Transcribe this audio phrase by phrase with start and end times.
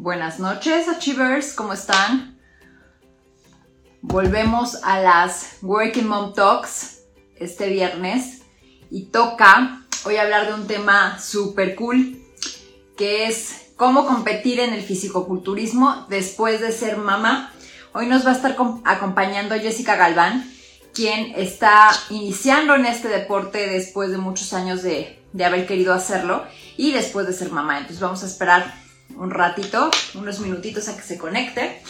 [0.00, 2.38] Buenas noches, Achievers, ¿cómo están?
[4.00, 7.00] Volvemos a las Working Mom Talks
[7.34, 8.42] este viernes
[8.92, 12.16] y toca hoy hablar de un tema súper cool
[12.96, 17.52] que es cómo competir en el fisicoculturismo después de ser mamá.
[17.92, 20.48] Hoy nos va a estar acompañando Jessica Galván,
[20.94, 26.44] quien está iniciando en este deporte después de muchos años de, de haber querido hacerlo
[26.76, 27.78] y después de ser mamá.
[27.78, 31.82] Entonces vamos a esperar un ratito, unos minutitos a que se conecte.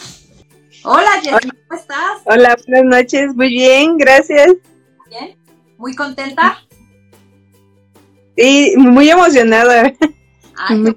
[0.84, 2.22] Hola Jessica, ¿cómo estás?
[2.24, 4.54] Hola, buenas noches, muy bien, gracias.
[5.08, 5.36] Bien,
[5.76, 6.58] muy contenta.
[8.36, 9.92] Sí, muy emocionada.
[10.56, 10.94] Ay, no,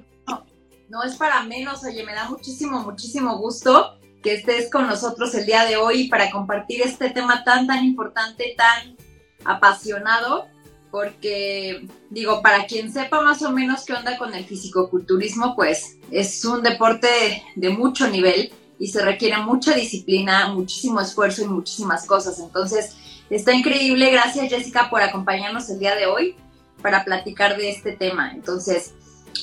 [0.88, 5.46] no es para menos, oye, me da muchísimo, muchísimo gusto que estés con nosotros el
[5.46, 8.96] día de hoy para compartir este tema tan, tan importante, tan
[9.44, 10.46] apasionado
[10.92, 16.44] porque digo, para quien sepa más o menos qué onda con el fisicoculturismo, pues es
[16.44, 17.08] un deporte
[17.56, 22.38] de mucho nivel y se requiere mucha disciplina, muchísimo esfuerzo y muchísimas cosas.
[22.40, 22.94] Entonces,
[23.30, 24.10] está increíble.
[24.10, 26.36] Gracias Jessica por acompañarnos el día de hoy
[26.82, 28.30] para platicar de este tema.
[28.32, 28.92] Entonces,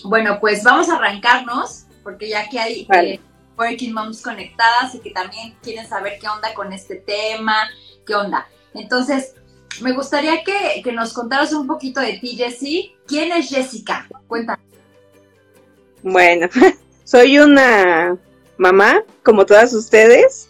[0.03, 3.19] bueno, pues vamos a arrancarnos, porque ya que hay eh,
[3.57, 7.67] Working Moms conectadas y que también quieren saber qué onda con este tema,
[8.05, 8.47] qué onda.
[8.75, 9.33] Entonces,
[9.81, 12.95] me gustaría que, nos contaras un poquito de ti, Jessie.
[13.07, 14.07] ¿Quién es Jessica?
[14.27, 14.65] Cuéntanos.
[16.03, 16.47] Bueno,
[17.03, 18.17] soy una
[18.57, 20.49] mamá, como todas ustedes,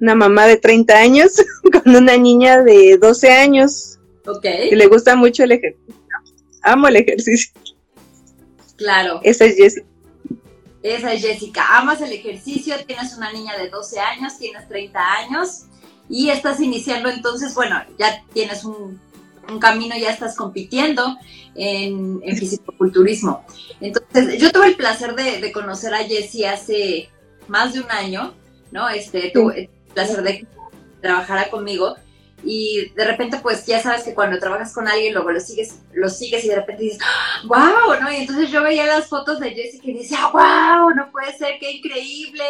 [0.00, 1.32] una mamá de 30 años
[1.72, 3.98] con una niña de 12 años.
[4.26, 4.46] Ok.
[4.70, 5.94] Y le gusta mucho el ejercicio.
[6.62, 7.52] Amo el ejercicio.
[8.76, 9.20] Claro.
[9.22, 9.86] Esa es Jessica.
[10.82, 11.78] Esa es Jessica.
[11.78, 15.66] Amas el ejercicio, tienes una niña de 12 años, tienes 30 años
[16.08, 19.00] y estás iniciando entonces, bueno, ya tienes un,
[19.60, 21.18] camino, ya estás compitiendo
[21.54, 23.44] en, en fisicoculturismo.
[23.78, 27.10] Entonces, yo tuve el placer de, conocer a Jessie hace
[27.46, 28.32] más de un año,
[28.72, 28.88] ¿no?
[28.88, 30.46] Este, tuve el placer de que
[31.02, 31.96] trabajara conmigo
[32.42, 36.08] y de repente pues ya sabes que cuando trabajas con alguien luego lo sigues, lo
[36.08, 36.98] sigues y de repente dices,
[37.44, 38.12] wow, ¿no?
[38.12, 41.72] Y entonces yo veía las fotos de Jessica y decía, wow, no puede ser, qué
[41.72, 42.44] increíble.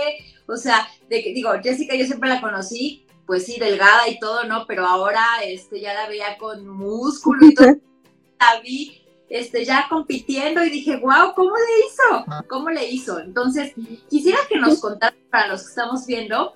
[0.46, 4.44] O sea, de que, digo, Jessica yo siempre la conocí pues sí, delgada y todo,
[4.44, 4.66] ¿no?
[4.66, 7.66] Pero ahora este, ya la veía con músculo y todo.
[8.40, 12.46] la vi este, ya compitiendo y dije, wow, ¿cómo le hizo?
[12.48, 13.18] ¿Cómo le hizo?
[13.18, 13.72] Entonces,
[14.08, 16.54] quisiera que nos contaras para los que estamos viendo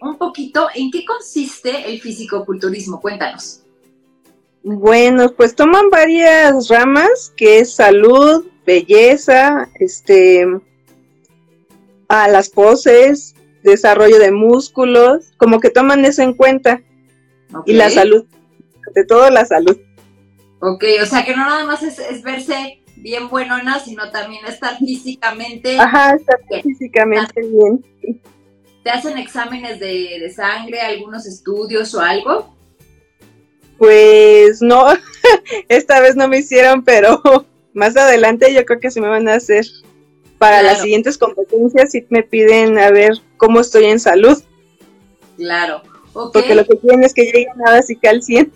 [0.00, 3.00] un poquito en qué consiste el fisicoculturismo.
[3.00, 3.62] Cuéntanos.
[4.62, 10.46] Bueno, pues toman varias ramas, que es salud, belleza, este,
[12.08, 16.82] a las poses, desarrollo de músculos, como que toman eso en cuenta.
[17.66, 18.26] Y la salud,
[18.94, 19.76] de todo la salud.
[20.60, 25.78] Ok, o sea que no nada más es, verse bien buenona, sino también estar físicamente.
[25.78, 27.84] Ajá, estar físicamente bien.
[28.84, 32.54] ¿Te hacen exámenes de, de sangre, algunos estudios o algo?
[33.78, 34.86] Pues no,
[35.68, 37.22] esta vez no me hicieron, pero
[37.74, 39.64] más adelante yo creo que se me van a hacer
[40.38, 44.40] para las siguientes competencias si me piden a ver cómo estoy en salud.
[45.36, 45.82] Claro.
[46.12, 48.52] Porque lo que quieren es que llegue nada así que al 100.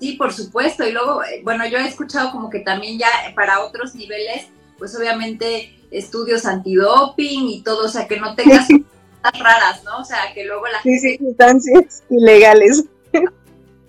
[0.00, 0.86] Sí, por supuesto.
[0.86, 4.96] Y luego, eh, bueno, yo he escuchado como que también ya para otros niveles, pues
[4.98, 8.66] obviamente estudios antidoping y todo, o sea, que no tengas
[9.22, 9.98] cosas raras, ¿no?
[9.98, 12.84] O sea, que luego la sí, Sí, sustancias ilegales.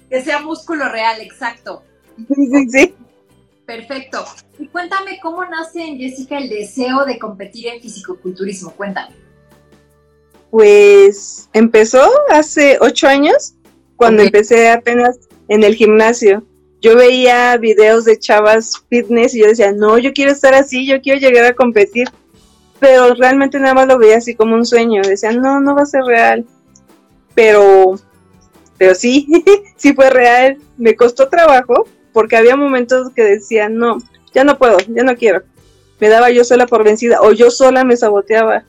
[0.09, 1.83] Que sea músculo real, exacto.
[2.15, 2.95] Sí, sí, sí.
[3.65, 4.23] Perfecto.
[4.59, 8.71] Y cuéntame cómo nace en Jessica el deseo de competir en fisicoculturismo.
[8.71, 9.26] Cuéntame.
[10.51, 13.55] Pues empezó hace ocho años,
[13.95, 16.43] cuando empecé apenas en el gimnasio.
[16.81, 21.01] Yo veía videos de chavas fitness y yo decía, no, yo quiero estar así, yo
[21.01, 22.07] quiero llegar a competir.
[22.79, 25.01] Pero realmente nada más lo veía así como un sueño.
[25.01, 26.45] Decía, no, no va a ser real.
[27.33, 27.95] Pero,
[28.77, 29.27] pero sí,
[29.75, 30.57] sí fue real.
[30.77, 33.97] Me costó trabajo, porque había momentos que decía, no,
[34.33, 35.41] ya no puedo, ya no quiero.
[35.99, 38.63] Me daba yo sola por vencida o yo sola me saboteaba.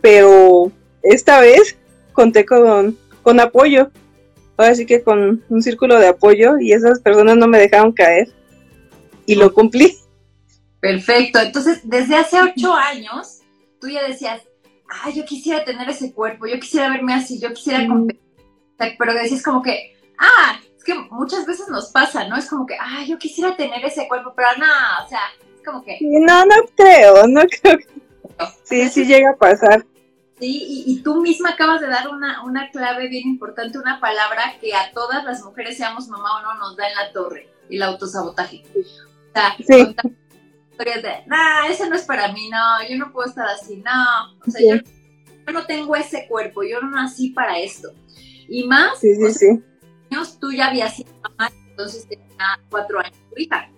[0.00, 0.72] Pero
[1.02, 1.76] esta vez
[2.12, 3.90] conté con, con apoyo,
[4.56, 8.28] ahora sí que con un círculo de apoyo y esas personas no me dejaron caer
[9.26, 9.96] y lo cumplí.
[10.80, 13.40] Perfecto, entonces desde hace ocho años
[13.80, 14.42] tú ya decías,
[14.88, 18.22] ay, yo quisiera tener ese cuerpo, yo quisiera verme así, yo quisiera competir,
[18.98, 22.36] pero decías como que, ah, que muchas veces nos pasa, ¿no?
[22.36, 25.20] Es como que, ay, yo quisiera tener ese cuerpo, pero nada, o sea,
[25.54, 25.98] es como que...
[26.00, 27.78] No, no creo, no creo.
[28.64, 29.84] Sí, sí llega a pasar.
[30.40, 34.72] Sí, y, tú misma acabas de dar una, una clave bien importante, una palabra que
[34.72, 38.62] a todas las mujeres, seamos mamá o no, nos da en la torre, el autosabotaje.
[38.76, 43.48] O sea, historias de, nah, eso no es para mí, no, yo no puedo estar
[43.48, 44.38] así, no.
[44.46, 44.80] O sea, yo,
[45.52, 47.92] no tengo ese cuerpo, yo no nací para esto.
[48.48, 49.62] Y más, sí, sí, sí.
[50.10, 53.68] años tú ya habías sido mamá, entonces tenía cuatro años tu hija.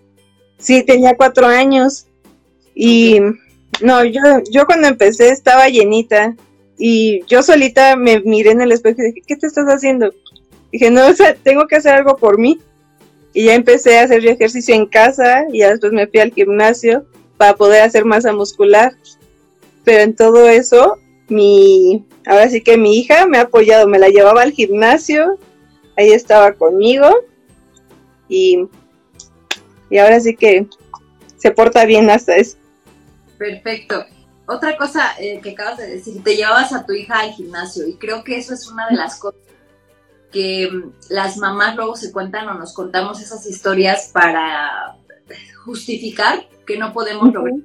[0.58, 2.06] Sí, tenía cuatro años.
[2.74, 3.18] Y
[3.80, 4.20] no, yo,
[4.50, 6.36] yo cuando empecé estaba llenita.
[6.82, 10.14] Y yo solita me miré en el espejo y dije, ¿qué te estás haciendo?
[10.72, 11.02] Dije, no,
[11.42, 12.58] tengo que hacer algo por mí.
[13.34, 17.04] Y ya empecé a hacer ejercicio en casa y ya después me fui al gimnasio
[17.36, 18.94] para poder hacer masa muscular.
[19.84, 20.96] Pero en todo eso,
[21.28, 25.38] mi, ahora sí que mi hija me ha apoyado, me la llevaba al gimnasio,
[25.98, 27.08] ahí estaba conmigo
[28.26, 28.64] y,
[29.90, 30.66] y ahora sí que
[31.36, 32.56] se porta bien hasta eso.
[33.36, 34.06] Perfecto.
[34.50, 37.94] Otra cosa eh, que acabas de decir, te llevabas a tu hija al gimnasio y
[37.94, 39.40] creo que eso es una de las cosas
[40.32, 44.96] que mm, las mamás luego se cuentan o nos contamos esas historias para
[45.64, 47.60] justificar que no podemos lograr.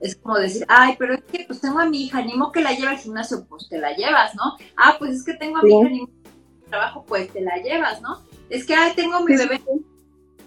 [0.00, 2.60] Es como decir, ay, pero es que pues tengo a mi hija, ni modo que
[2.60, 4.56] la lleve al gimnasio, pues te la llevas, ¿no?
[4.76, 6.12] Ah, pues es que tengo a mi hija, ni modo
[6.64, 8.22] que trabajo, pues te la llevas, ¿no?
[8.50, 9.62] Es que, ay, tengo a mi bebé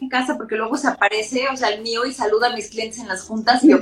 [0.01, 2.99] en casa porque luego se aparece, o sea, el mío y saluda a mis clientes
[2.99, 3.77] en las juntas y yo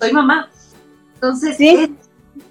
[0.00, 0.50] soy mamá.
[1.14, 1.90] Entonces, es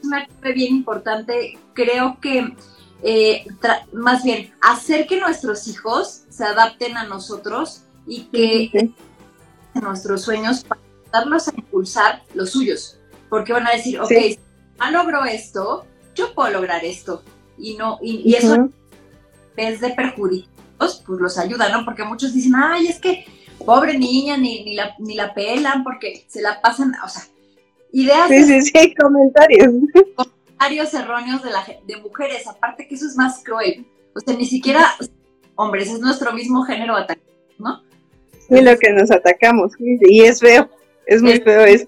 [0.03, 1.57] una cosa bien importante.
[1.73, 2.55] Creo que
[3.01, 3.45] eh,
[3.93, 8.91] más bien, hacer que nuestros hijos se adapten a nosotros y que
[9.73, 10.81] nuestros sueños para
[11.11, 12.97] darlos a impulsar los suyos.
[13.29, 14.39] Porque van a decir, ok, si
[14.91, 15.85] logró esto,
[16.15, 17.23] yo puedo lograr esto.
[17.57, 18.73] Y no, y, eso en
[19.55, 21.85] vez de perjudicarlos, pues los ayuda, ¿no?
[21.85, 23.25] Porque muchos dicen, ay, es que
[23.65, 27.23] pobre niña, ni, ni, la, ni la pelan porque se la pasan, o sea,
[27.91, 28.29] ideas.
[28.29, 29.73] Sí, sí, sí, comentarios
[30.93, 33.85] erróneos de, la, de mujeres, aparte que eso es más cruel.
[34.15, 34.95] O sea, ni siquiera
[35.55, 37.27] hombres, es nuestro mismo género atacado,
[37.57, 37.83] ¿no?
[38.49, 40.69] Y lo que nos atacamos, y es feo,
[41.05, 41.85] es muy feo eso.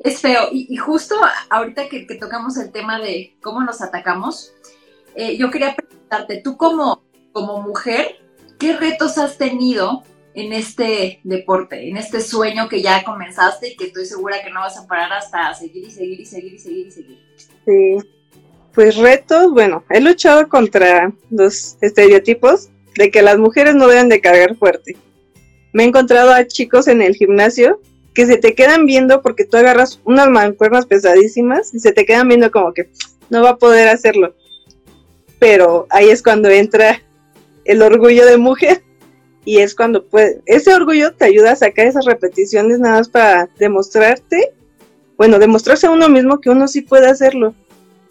[0.00, 1.14] Es feo, y, justo
[1.48, 4.52] ahorita que, tocamos el tema de cómo nos atacamos,
[5.14, 8.16] eh, yo quería preguntarte, tú como, como mujer,
[8.58, 10.02] ¿qué retos has tenido
[10.34, 14.60] en este deporte, en este sueño que ya comenzaste y que estoy segura que no
[14.60, 17.18] vas a parar hasta seguir y seguir y seguir y seguir y seguir.
[17.66, 17.98] Sí,
[18.74, 24.20] pues retos, bueno, he luchado contra los estereotipos de que las mujeres no deben de
[24.20, 24.96] cargar fuerte.
[25.72, 27.80] Me he encontrado a chicos en el gimnasio
[28.14, 32.28] que se te quedan viendo porque tú agarras unas mancuernas pesadísimas y se te quedan
[32.28, 32.90] viendo como que
[33.30, 34.34] no va a poder hacerlo.
[35.38, 37.02] Pero ahí es cuando entra
[37.64, 38.82] el orgullo de mujer
[39.44, 43.48] y es cuando puede, ese orgullo te ayuda a sacar esas repeticiones nada más para
[43.58, 44.52] demostrarte,
[45.16, 47.54] bueno, demostrarse a uno mismo que uno sí puede hacerlo,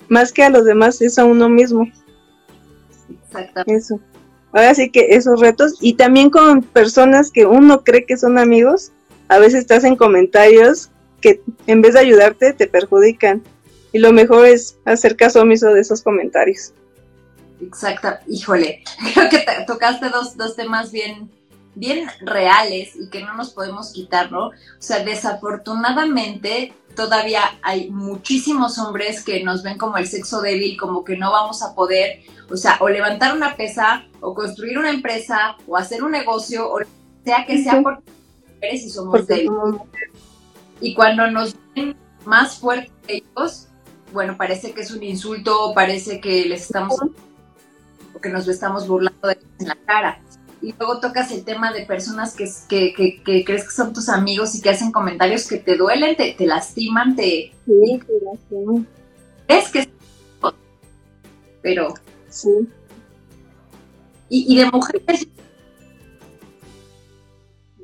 [0.08, 1.88] más que a los demás es a uno mismo.
[3.28, 3.76] Exactamente.
[3.76, 4.00] Eso.
[4.52, 8.92] Ahora sí que esos retos y también con personas que uno cree que son amigos,
[9.30, 10.90] a veces estás en comentarios
[11.22, 13.42] que en vez de ayudarte te perjudican
[13.94, 16.74] y lo mejor es hacer caso omiso de esos comentarios.
[17.62, 21.30] Exacta, híjole, creo que tocaste dos, dos temas bien,
[21.76, 24.48] bien reales y que no nos podemos quitar, ¿no?
[24.48, 31.04] O sea, desafortunadamente todavía hay muchísimos hombres que nos ven como el sexo débil, como
[31.04, 35.56] que no vamos a poder, o sea, o levantar una pesa, o construir una empresa,
[35.68, 36.80] o hacer un negocio, o
[37.24, 38.02] sea que sea por
[38.56, 39.54] mujeres y somos débiles.
[40.82, 43.68] Y cuando nos ven más fuertes que ellos,
[44.12, 47.00] bueno, parece que es un insulto, parece que les estamos
[48.20, 50.22] que nos estamos burlando de en la cara.
[50.62, 54.54] Y luego tocas el tema de personas que, que, que, crees que son tus amigos
[54.54, 57.52] y que hacen comentarios que te duelen, te, te lastiman, te...
[57.66, 58.88] Sí, te lastiman.
[59.48, 59.90] Es que...
[61.64, 61.94] Pero...
[62.30, 62.50] Sí.
[64.30, 65.28] Y, y de mujeres...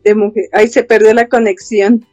[0.04, 2.06] De mujer, ahí se perdió la conexión.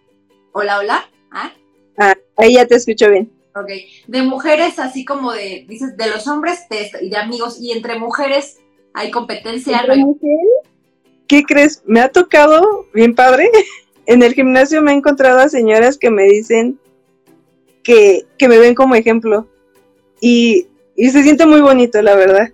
[0.53, 1.05] Hola, hola.
[1.31, 1.53] ¿Ah?
[1.99, 3.34] ah ahí ya te escucho bien.
[3.57, 3.71] Ok,
[4.09, 6.61] de mujeres así como de, dices, de los hombres
[7.01, 8.59] y de amigos, y entre mujeres
[8.93, 9.79] hay competencia.
[9.79, 10.47] ¿Entre mujeres?
[11.29, 11.83] ¿Qué crees?
[11.87, 13.49] Me ha tocado, bien padre,
[14.07, 16.81] en el gimnasio me he encontrado a señoras que me dicen
[17.85, 19.47] que, que me ven como ejemplo.
[20.21, 22.49] Y, y se siente muy bonito, la verdad.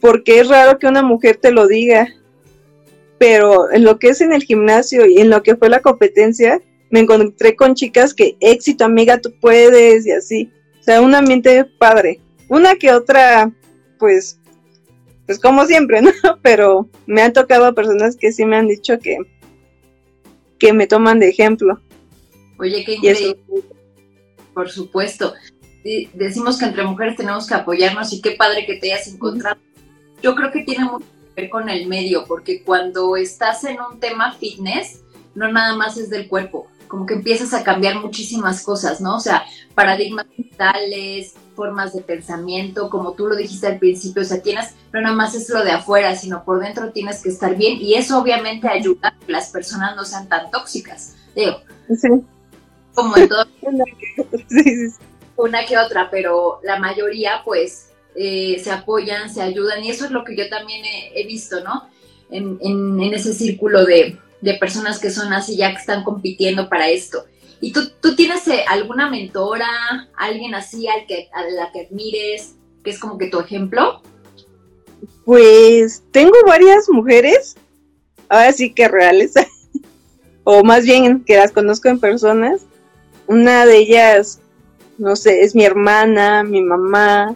[0.00, 2.08] Porque es raro que una mujer te lo diga.
[3.16, 6.60] Pero en lo que es en el gimnasio y en lo que fue la competencia,
[6.94, 10.52] me encontré con chicas que éxito amiga tú puedes y así.
[10.78, 12.20] O sea, un ambiente padre.
[12.48, 13.50] Una que otra,
[13.98, 14.38] pues,
[15.26, 16.12] pues como siempre, ¿no?
[16.40, 19.16] Pero me han tocado personas que sí me han dicho que,
[20.56, 21.80] que me toman de ejemplo.
[22.60, 23.40] Ver qué increíble.
[24.54, 25.34] Por supuesto.
[26.12, 29.58] decimos que entre mujeres tenemos que apoyarnos y qué padre que te hayas encontrado.
[30.22, 33.98] Yo creo que tiene mucho que ver con el medio, porque cuando estás en un
[33.98, 35.00] tema fitness,
[35.34, 39.16] no nada más es del cuerpo, como que empiezas a cambiar muchísimas cosas, ¿no?
[39.16, 44.42] O sea, paradigmas mentales, formas de pensamiento, como tú lo dijiste al principio, o sea,
[44.42, 47.78] tienes, no nada más es lo de afuera, sino por dentro tienes que estar bien
[47.80, 51.58] y eso obviamente ayuda a que las personas no sean tan tóxicas, digo.
[51.88, 52.08] Sí.
[52.94, 53.46] Como en todo.
[55.36, 60.10] una que otra, pero la mayoría pues eh, se apoyan, se ayudan y eso es
[60.10, 61.88] lo que yo también he, visto, ¿no?
[62.30, 66.68] En, en, en ese círculo de, de personas que son así ya que están compitiendo
[66.68, 67.24] para esto.
[67.62, 69.66] ¿Y tú, tú tienes eh, alguna mentora,
[70.16, 74.02] alguien así al que, a la que admires, que es como que tu ejemplo?
[75.24, 77.56] Pues tengo varias mujeres,
[78.28, 79.32] ahora sí que reales,
[80.44, 82.66] o más bien que las conozco en personas.
[83.26, 84.40] Una de ellas,
[84.98, 87.34] no sé, es mi hermana, mi mamá.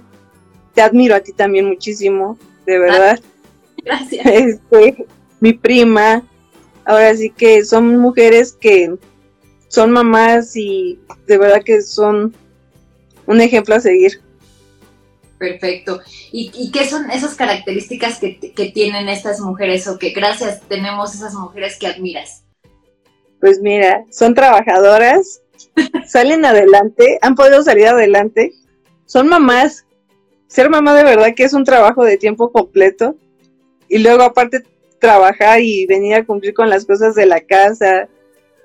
[0.75, 2.37] Te admiro a ti también muchísimo,
[2.67, 3.19] de verdad.
[3.83, 4.27] Gracias.
[4.27, 5.07] Este,
[5.41, 6.23] mi prima,
[6.89, 8.95] ahora sí que son mujeres que
[9.69, 12.35] son mamás y de verdad que son
[13.27, 14.23] un ejemplo a seguir.
[15.39, 16.01] Perfecto.
[16.33, 21.79] ¿Y, qué son esas características que, tienen estas mujeres o que gracias tenemos esas mujeres
[21.79, 22.43] que admiras?
[23.39, 25.43] Pues mira, son trabajadoras,
[26.07, 28.53] salen adelante, han podido salir adelante,
[29.05, 29.85] son mamás.
[30.47, 33.15] Ser mamá de verdad que es un trabajo de tiempo completo
[33.91, 34.65] y luego aparte
[34.99, 38.09] trabajar y venir a cumplir con las cosas de la casa,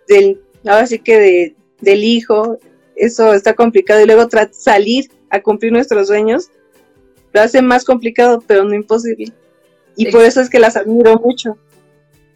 [0.07, 2.57] del, ahora sí que de, del hijo,
[2.95, 4.01] eso está complicado.
[4.01, 6.49] Y luego salir a cumplir nuestros sueños,
[7.31, 9.31] lo hace más complicado, pero no imposible.
[9.95, 11.57] Y por eso es que las admiro mucho.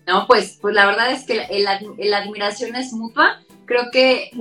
[0.07, 3.41] No, pues, pues la verdad es que la, admiración es mutua.
[3.65, 4.31] Creo que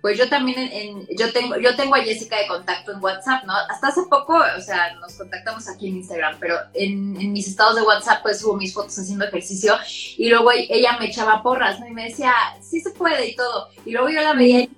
[0.00, 3.52] pues yo también en, yo tengo yo tengo a Jessica de contacto en WhatsApp, ¿no?
[3.52, 7.82] Hasta hace poco, o sea, nos contactamos aquí en Instagram, pero en, mis estados de
[7.82, 9.74] WhatsApp pues subo mis fotos haciendo ejercicio
[10.16, 11.86] y luego ella me echaba porras, ¿no?
[11.86, 13.68] Y me decía, sí se puede y todo.
[13.84, 14.70] Y luego yo la veía y,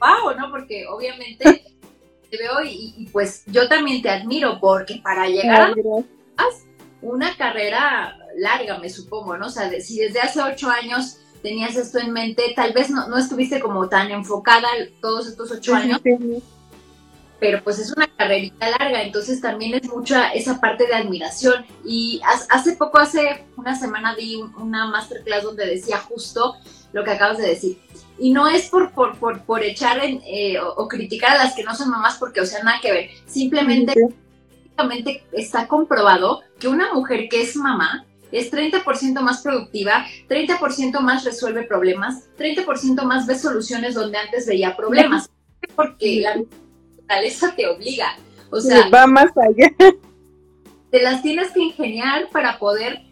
[0.00, 0.50] wow, ¿no?
[0.50, 1.44] Porque obviamente
[2.30, 5.72] te veo y, pues yo también te admiro porque para llegar
[6.36, 6.44] a
[7.00, 9.46] una carrera larga, me supongo, ¿no?
[9.46, 13.18] O sea, si desde hace ocho años tenías esto en mente, tal vez no, no
[13.18, 14.66] estuviste como tan enfocada
[15.02, 16.00] todos estos ocho años,
[17.38, 21.66] pero pues es una carrerita larga, entonces también es mucha esa parte de admiración.
[21.84, 26.56] Y hace poco, hace una semana di una masterclass donde decía justo
[26.94, 27.78] lo que acabas de decir.
[28.18, 31.62] Y no es por, por, por, por echar en, eh, o, criticar a las que
[31.62, 33.10] no son mamás porque, o sea, nada que ver.
[33.26, 33.92] Simplemente,
[35.32, 41.62] está comprobado que una mujer que es mamá es 30% más productiva, 30% más resuelve
[41.62, 45.30] problemas, 30% más ve soluciones donde antes veía problemas.
[45.74, 48.16] Porque la naturaleza te obliga.
[48.50, 49.72] O sea, va más allá.
[50.90, 53.02] Te las tienes que ingeniar para poder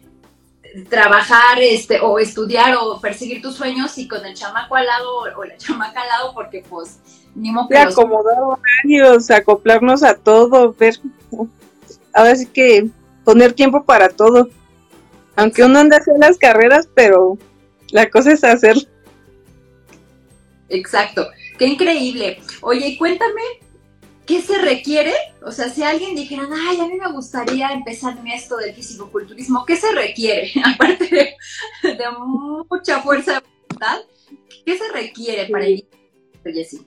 [0.89, 5.43] trabajar este o estudiar o perseguir tus sueños y con el chamaco al lado o
[5.43, 6.99] la chamaca al lado porque pues
[7.35, 10.99] ni modo que acomodar horarios, acoplarnos a todo, ver
[12.13, 12.89] ahora sí que
[13.23, 14.49] poner tiempo para todo.
[15.35, 17.37] Aunque uno anda haciendo las carreras, pero
[17.91, 18.75] la cosa es hacer.
[20.69, 21.27] Exacto.
[21.57, 22.39] Qué increíble.
[22.61, 23.41] Oye, cuéntame,
[24.25, 25.13] ¿qué se requiere?
[25.45, 29.65] O sea, si alguien dijera, ay, a mí me gustaría empezar en esto del fisicoculturismo,
[29.65, 30.51] ¿qué se requiere?
[30.63, 31.35] Aparte
[31.83, 31.95] de,
[32.69, 33.99] mucha fuerza de voluntad,
[34.65, 35.87] ¿qué se requiere para ir,
[36.43, 36.85] Jessy?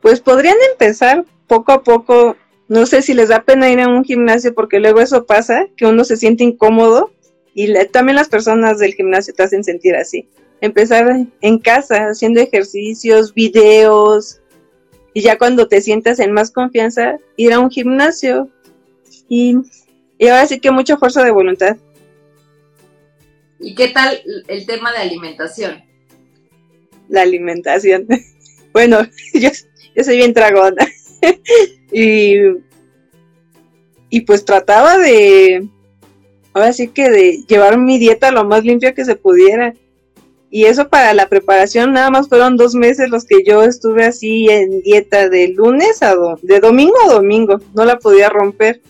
[0.00, 2.36] Pues podrían empezar poco a poco.
[2.68, 5.86] No sé si les da pena ir a un gimnasio porque luego eso pasa, que
[5.86, 7.12] uno se siente incómodo
[7.58, 10.28] y también las personas del gimnasio te hacen sentir así.
[10.60, 14.42] Empezar en casa, haciendo ejercicios, videos,
[15.14, 18.50] y ya cuando te sientas en más confianza, ir a un gimnasio.
[19.26, 19.56] Y,
[20.18, 21.78] y ahora sí que mucha fuerza de voluntad.
[23.58, 25.82] ¿Y qué tal el tema de alimentación?
[27.08, 28.06] La alimentación.
[28.74, 28.98] bueno,
[29.32, 29.48] yo,
[29.94, 30.86] yo soy bien dragona.
[31.90, 32.34] y,
[34.10, 35.66] y pues trataba de,
[36.56, 39.74] ahora sí que de llevar mi dieta lo más limpia que se pudiera.
[40.48, 44.48] Y eso para la preparación nada más fueron dos meses los que yo estuve así
[44.48, 47.60] en dieta de lunes a de domingo a domingo.
[47.74, 48.80] No la podía romper,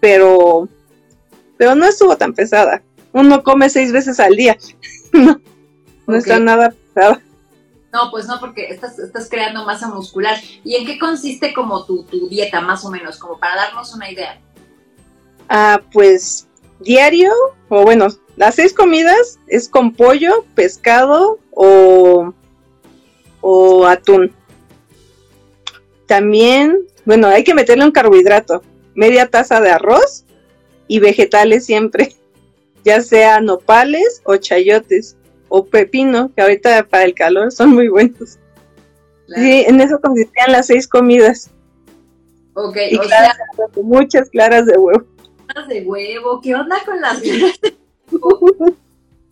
[0.00, 0.70] pero,
[1.58, 2.82] pero no estuvo tan pesada.
[3.12, 4.56] Uno come seis veces al día.
[6.06, 7.20] no, está nada pesada.
[7.92, 10.38] No, pues no, porque estás, estás creando masa muscular.
[10.64, 13.18] ¿Y en qué consiste como tu, tu dieta, más o menos?
[13.18, 14.40] Como para darnos una idea.
[15.48, 16.46] Ah, pues
[16.80, 17.32] diario,
[17.68, 22.32] o bueno, las seis comidas es con pollo, pescado o,
[23.40, 24.32] o atún.
[26.06, 28.62] También, bueno, hay que meterle un carbohidrato,
[28.94, 30.24] media taza de arroz
[30.88, 32.14] y vegetales siempre.
[32.86, 35.16] ya sea nopales o chayotes
[35.48, 38.38] o pepino, que ahorita para el calor son muy buenos.
[39.34, 41.50] Sí, en eso consistían las seis comidas.
[42.54, 45.04] Ok, Y o claras, sea, muchas claras de huevo.
[45.68, 47.76] De huevo, ¿qué onda con las claras de
[48.10, 48.76] huevo?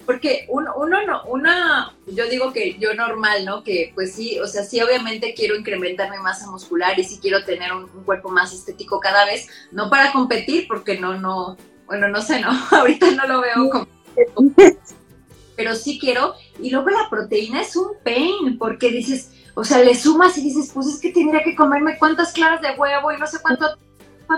[0.07, 3.65] Porque uno, uno no, una, yo digo que yo normal, ¿no?
[3.65, 7.43] Que pues sí, o sea, sí obviamente quiero incrementar mi masa muscular y sí quiero
[7.45, 11.57] tener un, un cuerpo más estético cada vez, no para competir, porque no, no,
[11.87, 13.87] bueno, no sé, no, ahorita no lo veo como,
[15.57, 16.35] pero sí quiero.
[16.61, 20.71] Y luego la proteína es un pain, porque dices, o sea, le sumas y dices,
[20.73, 23.67] pues es que tendría que comerme cuántas claras de huevo y no sé cuánto,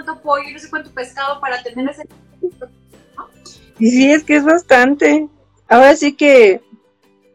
[0.04, 2.06] cuánto pollo no sé cuánto pescado para tener ese...
[3.78, 5.28] Y sí, es que es bastante.
[5.68, 6.60] Ahora sí que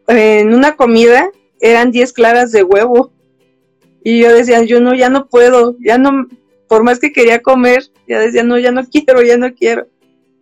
[0.07, 3.11] eh, en una comida eran 10 claras de huevo.
[4.03, 6.27] Y yo decía, yo no, ya no puedo, ya no,
[6.67, 9.87] por más que quería comer, ya decía, no, ya no quiero, ya no quiero.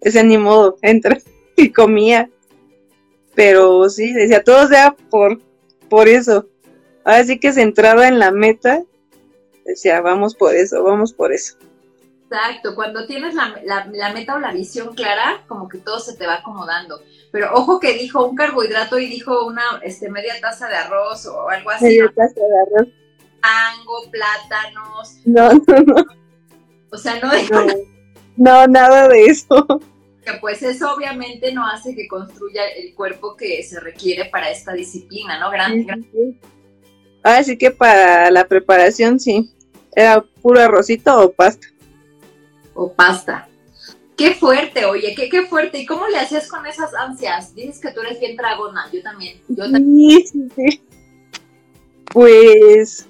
[0.02, 1.18] Ese ni modo, entra
[1.58, 2.30] y comía.
[3.36, 5.42] Pero sí, decía, todo sea por,
[5.90, 6.48] por eso.
[7.04, 8.84] Ahora sí que centrada en la meta,
[9.66, 11.58] decía, vamos por eso, vamos por eso.
[12.32, 16.16] Exacto, cuando tienes la, la- la meta o la visión clara, como que todo se
[16.16, 17.02] te va acomodando.
[17.32, 21.50] Pero ojo que dijo un carbohidrato y dijo una este, media taza de arroz o
[21.50, 22.88] algo así, Media taza de arroz.
[23.42, 26.06] mango, plátanos, No, no, no,
[26.92, 27.66] o sea, no dijo no,
[28.38, 29.66] no, nada de eso.
[30.24, 34.74] que pues eso obviamente no hace que construya el cuerpo que se requiere para esta
[34.74, 35.50] disciplina, ¿no?
[35.50, 36.06] Gran, gran-
[37.24, 39.52] Ahora sí que para la preparación sí,
[39.96, 41.68] era puro arrocito o pasta.
[42.80, 43.48] O pasta.
[44.16, 45.80] Qué fuerte, oye, qué, qué fuerte.
[45.80, 47.54] ¿Y cómo le hacías con esas ansias?
[47.54, 49.42] Dices que tú eres bien dragona, yo también.
[49.50, 50.22] Yo también.
[50.26, 50.82] Sí, sí, sí.
[52.12, 53.06] Pues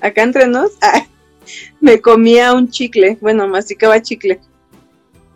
[0.00, 1.06] acá entre nos, ah,
[1.80, 4.40] me comía un chicle, bueno, masticaba chicle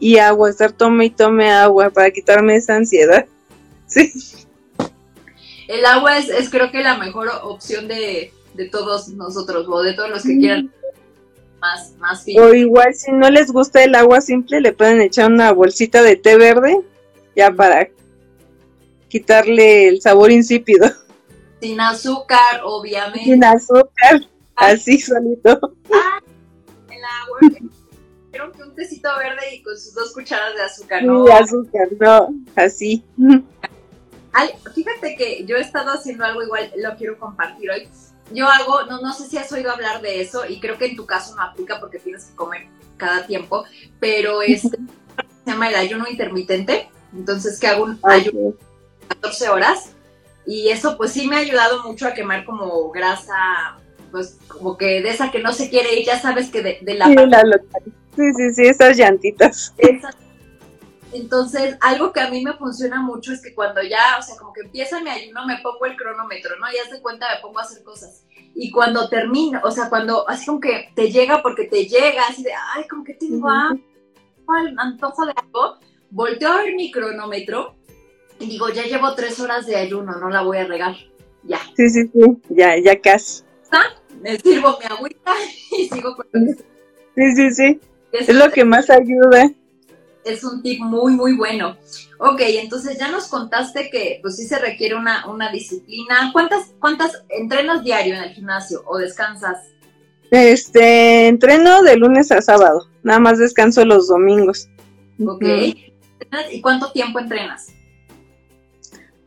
[0.00, 3.26] y agua, estar tome y tome agua para quitarme esa ansiedad.
[3.90, 4.12] Sí,
[5.66, 9.94] El agua es, es creo que la mejor opción de, de todos nosotros, o de
[9.94, 10.70] todos los que quieran
[11.60, 12.38] más, más fit.
[12.38, 16.16] o igual si no les gusta el agua simple, le pueden echar una bolsita de
[16.16, 16.80] té verde
[17.36, 17.88] ya para
[19.08, 20.86] quitarle el sabor insípido,
[21.60, 23.24] Sin azúcar, obviamente.
[23.24, 24.20] sin azúcar,
[24.56, 25.58] así solito.
[26.90, 27.70] El agua.
[28.30, 31.24] Quiero que un tecito verde y con sus dos cucharas de azúcar, ¿no?
[31.26, 33.02] Sí, azúcar, no, así.
[34.32, 37.88] Al- fíjate que yo he estado haciendo algo igual, lo quiero compartir hoy.
[38.32, 40.96] Yo hago, no, no sé si has oído hablar de eso, y creo que en
[40.96, 43.64] tu caso no aplica porque tienes que comer cada tiempo,
[44.00, 46.90] pero este se llama el ayuno intermitente.
[47.14, 48.56] Entonces, que hago un ayuno Ok.
[49.08, 49.92] 14 horas
[50.46, 53.78] y eso pues sí me ha ayudado mucho a quemar como grasa,
[54.10, 56.94] pues como que de esa que no se quiere ir, ya sabes que de, de
[56.94, 57.42] la Sí, la.
[58.16, 59.74] Sí, sí, sí, esas llantitas.
[59.78, 60.10] esa.
[61.12, 64.52] Entonces, algo que a mí me funciona mucho es que cuando ya, o sea, como
[64.52, 66.66] que empieza mi ayuno, me pongo el cronómetro, ¿no?
[66.66, 68.24] Ya se cuenta, me pongo a hacer cosas.
[68.54, 72.42] Y cuando termino, o sea, cuando así como que te llega porque te llega, así
[72.42, 73.84] de, ay, como que tengo hambre,
[74.76, 75.78] antojo de algo,
[76.10, 77.74] volteo a ver mi cronómetro
[78.40, 80.94] y digo, ya llevo tres horas de ayuno, no la voy a regar.
[81.44, 83.44] Ya, Sí, sí, sí, ya, ya casi.
[84.20, 85.32] me sirvo mi agüita
[85.78, 86.66] y sigo con lo que estoy
[87.14, 87.80] Sí, sí, sí,
[88.12, 89.50] es lo que más ayuda.
[90.28, 91.76] Es un tip muy, muy bueno.
[92.18, 96.30] Ok, entonces ya nos contaste que pues sí se requiere una, una disciplina.
[96.32, 99.58] ¿Cuántas, ¿Cuántas entrenas diario en el gimnasio o descansas?
[100.30, 104.68] Este, entreno de lunes a sábado, nada más descanso los domingos.
[105.24, 105.44] Ok.
[106.52, 107.68] ¿Y cuánto tiempo entrenas?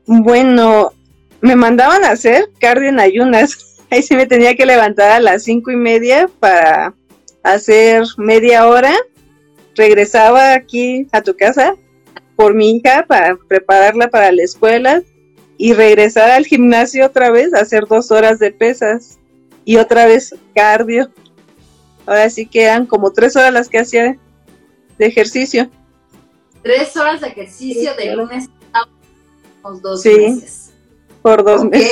[0.06, 0.94] Bueno,
[1.42, 3.80] me mandaban a hacer cardio en ayunas.
[3.90, 6.94] Ahí sí me tenía que levantar a las cinco y media para
[7.44, 8.94] hacer media hora.
[9.76, 11.76] Regresaba aquí a tu casa
[12.36, 15.02] por mi hija para prepararla para la escuela
[15.58, 19.20] y regresar al gimnasio otra vez a hacer dos horas de pesas
[19.64, 21.12] y otra vez cardio.
[22.06, 24.18] Ahora sí que eran como tres horas las que hacía
[24.98, 25.70] de ejercicio.
[26.64, 28.88] Tres horas de ejercicio de lunes a
[29.82, 30.10] dos Sí.
[30.18, 30.72] meses.
[31.22, 31.92] por dos meses.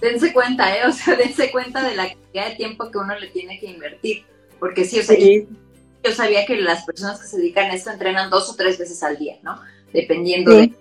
[0.00, 0.86] Dense cuenta, ¿eh?
[0.88, 4.24] O sea, dense cuenta de la cantidad de tiempo que uno le tiene que invertir.
[4.58, 5.46] Porque sí, o sea, Sí,
[6.02, 9.02] yo sabía que las personas que se dedican a esto entrenan dos o tres veces
[9.02, 9.60] al día, ¿no?
[9.92, 10.56] Dependiendo Sí.
[10.58, 10.74] de...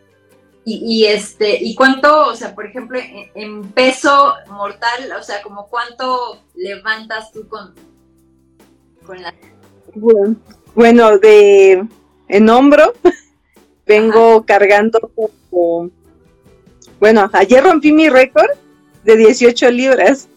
[0.65, 5.41] Y, y este, ¿y cuánto, o sea, por ejemplo, en, en peso mortal, o sea,
[5.41, 7.73] como cuánto levantas tú con,
[9.05, 9.33] con la...
[9.95, 10.35] Bueno,
[10.75, 11.87] bueno, de
[12.27, 12.93] en hombro
[13.87, 15.89] vengo cargando como
[16.99, 18.51] bueno, ayer rompí mi récord
[19.03, 20.27] de 18 libras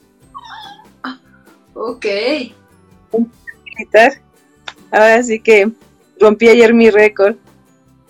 [1.74, 2.06] Ok,
[3.64, 4.21] militar.
[4.92, 5.72] Ahora sí que
[6.20, 7.36] rompí ayer mi récord.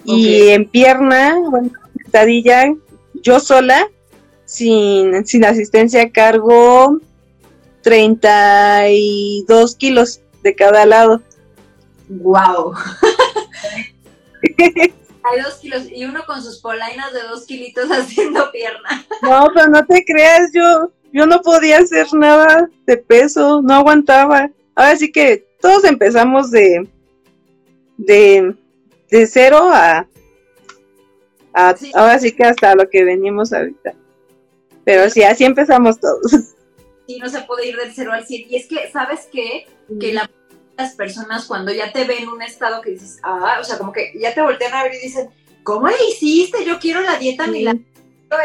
[0.04, 2.74] Y en pierna, bueno, sentadilla,
[3.14, 3.88] yo sola,
[4.44, 6.98] sin, sin asistencia, cargo
[7.82, 11.22] 32 kilos de cada lado.
[12.08, 12.74] ¡Wow!
[15.22, 19.06] Hay dos kilos y uno con sus polainas de dos kilitos haciendo pierna.
[19.22, 24.50] No, pero no te creas, yo, yo no podía hacer nada de peso, no aguantaba.
[24.74, 26.86] Ahora sí que todos empezamos de,
[27.96, 28.54] de,
[29.10, 30.06] de cero a,
[31.94, 33.94] ahora sí que hasta lo que venimos ahorita.
[34.84, 36.20] Pero sí, así empezamos todos.
[37.04, 38.48] Sí, no se puede ir del cero al 100.
[38.48, 39.66] Y es que, ¿sabes qué?
[39.98, 40.30] Que la
[40.76, 43.92] las personas cuando ya te ven en un estado que dices, ah, o sea, como
[43.92, 45.28] que ya te voltean a ver y dicen,
[45.62, 46.64] ¿cómo le hiciste?
[46.64, 47.76] Yo quiero la dieta ni la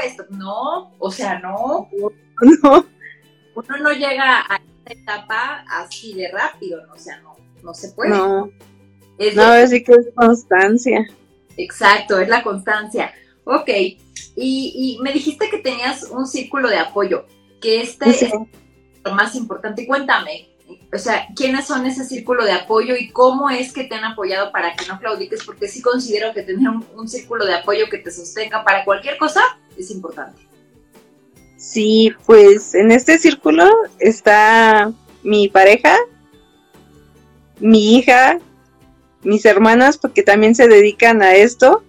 [0.04, 0.26] esto.
[0.30, 1.90] No, o sea, no.
[2.62, 2.86] No.
[3.56, 6.94] Uno no llega a etapa así de rápido, ¿no?
[6.94, 8.10] o sea, no, no se puede.
[8.10, 8.52] No.
[9.18, 11.08] Es no, así que es constancia.
[11.58, 13.14] Exacto, es la constancia.
[13.44, 13.98] Ok, y,
[14.36, 17.26] y, me dijiste que tenías un círculo de apoyo,
[17.62, 18.32] que este es
[19.04, 19.88] lo más importante.
[19.88, 20.50] Cuéntame,
[20.94, 24.52] o sea, quiénes son ese círculo de apoyo y cómo es que te han apoyado
[24.52, 28.12] para que no claudiques, porque sí considero que tener un, círculo de apoyo que te
[28.12, 29.42] sostenga para cualquier cosa
[29.78, 30.47] es importante.
[31.58, 33.66] Sí, pues en este círculo
[34.00, 34.94] está
[35.24, 35.98] mi pareja,
[37.60, 38.40] mi hija,
[39.24, 41.84] mis hermanas, porque también se dedican a esto,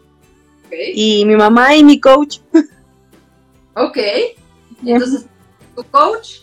[0.94, 2.38] y mi mamá y mi coach.
[3.74, 3.98] Ok,
[4.84, 5.26] entonces
[5.76, 6.40] tu coach,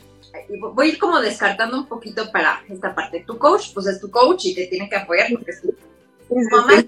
[0.73, 3.23] voy a ir como descartando un poquito para esta parte.
[3.27, 5.75] Tu coach, pues es tu coach y te tiene que apoyar porque es tu,
[6.51, 6.85] mamá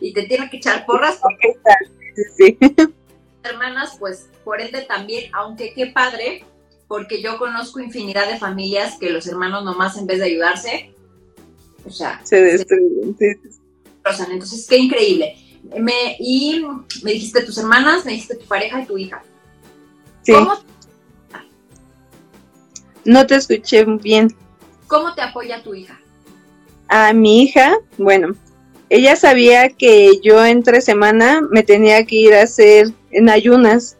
[0.00, 1.58] y te tiene que echar porras porque
[2.36, 2.58] sí.
[3.48, 6.44] Hermanas, pues por ende también, aunque qué padre,
[6.86, 10.94] porque yo conozco infinidad de familias que los hermanos nomás en vez de ayudarse,
[11.84, 13.16] o sea, se destruyen.
[14.30, 15.36] Entonces, qué increíble.
[15.78, 16.64] Me, y
[17.02, 19.22] me dijiste tus hermanas, me dijiste tu pareja y tu hija.
[20.22, 20.32] Sí.
[20.32, 20.54] ¿Cómo
[23.08, 24.34] no te escuché bien.
[24.86, 25.98] ¿Cómo te apoya tu hija?
[26.88, 28.34] A mi hija, bueno,
[28.90, 33.96] ella sabía que yo entre semana me tenía que ir a hacer en ayunas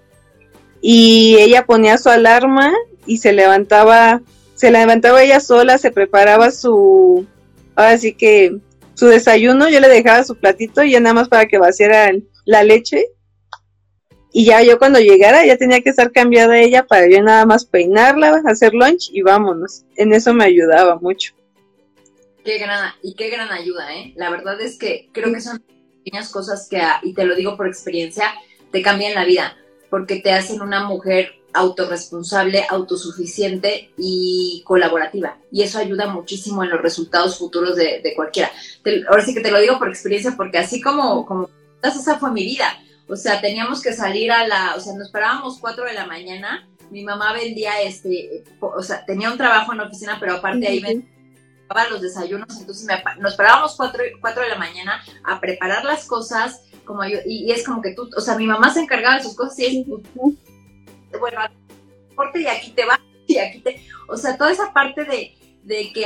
[0.80, 2.72] y ella ponía su alarma
[3.06, 4.22] y se levantaba,
[4.54, 7.26] se levantaba ella sola, se preparaba su,
[7.74, 8.56] ahora sí que
[8.94, 12.10] su desayuno, yo le dejaba su platito y ya nada más para que vaciara
[12.44, 13.06] la leche
[14.32, 17.64] y ya yo cuando llegara ya tenía que estar cambiada ella para yo nada más
[17.64, 19.84] peinarla, hacer lunch y vámonos.
[19.96, 21.34] En eso me ayudaba mucho.
[22.48, 24.14] Qué gran, y qué gran ayuda, ¿eh?
[24.16, 25.62] La verdad es que creo que son
[26.02, 28.32] pequeñas cosas que, y te lo digo por experiencia,
[28.72, 29.58] te cambian la vida,
[29.90, 35.36] porque te hacen una mujer autorresponsable, autosuficiente y colaborativa.
[35.52, 38.50] Y eso ayuda muchísimo en los resultados futuros de, cualquiera.
[39.10, 41.50] ahora sí que te lo digo por experiencia, porque así como, como
[41.82, 42.78] esa fue mi vida
[43.10, 46.66] o sea, teníamos que salir a la, o sea, nos parábamos 4 de la mañana.
[46.90, 50.80] Mi mamá vendía, este, o sea, tenía un trabajo en la oficina, pero aparte ahí
[50.80, 51.17] vendía
[51.90, 54.02] los desayunos, entonces nos parábamos 4,
[54.42, 58.20] de la mañana a preparar las cosas, como yo, y, es como que tú, o
[58.20, 59.86] sea, mi mamá se encargaba de sus cosas y es,
[61.20, 61.40] bueno,
[62.14, 65.92] corte y aquí te va, y aquí te, o sea, toda esa parte de, de
[65.92, 66.04] que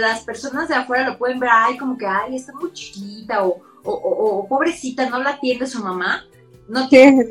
[0.00, 3.62] las personas de afuera lo pueden ver, ay, como que, ay, está muy chiquita, o,
[3.84, 6.24] o, o pobrecita, no la atiende su mamá,
[6.68, 7.24] no tiene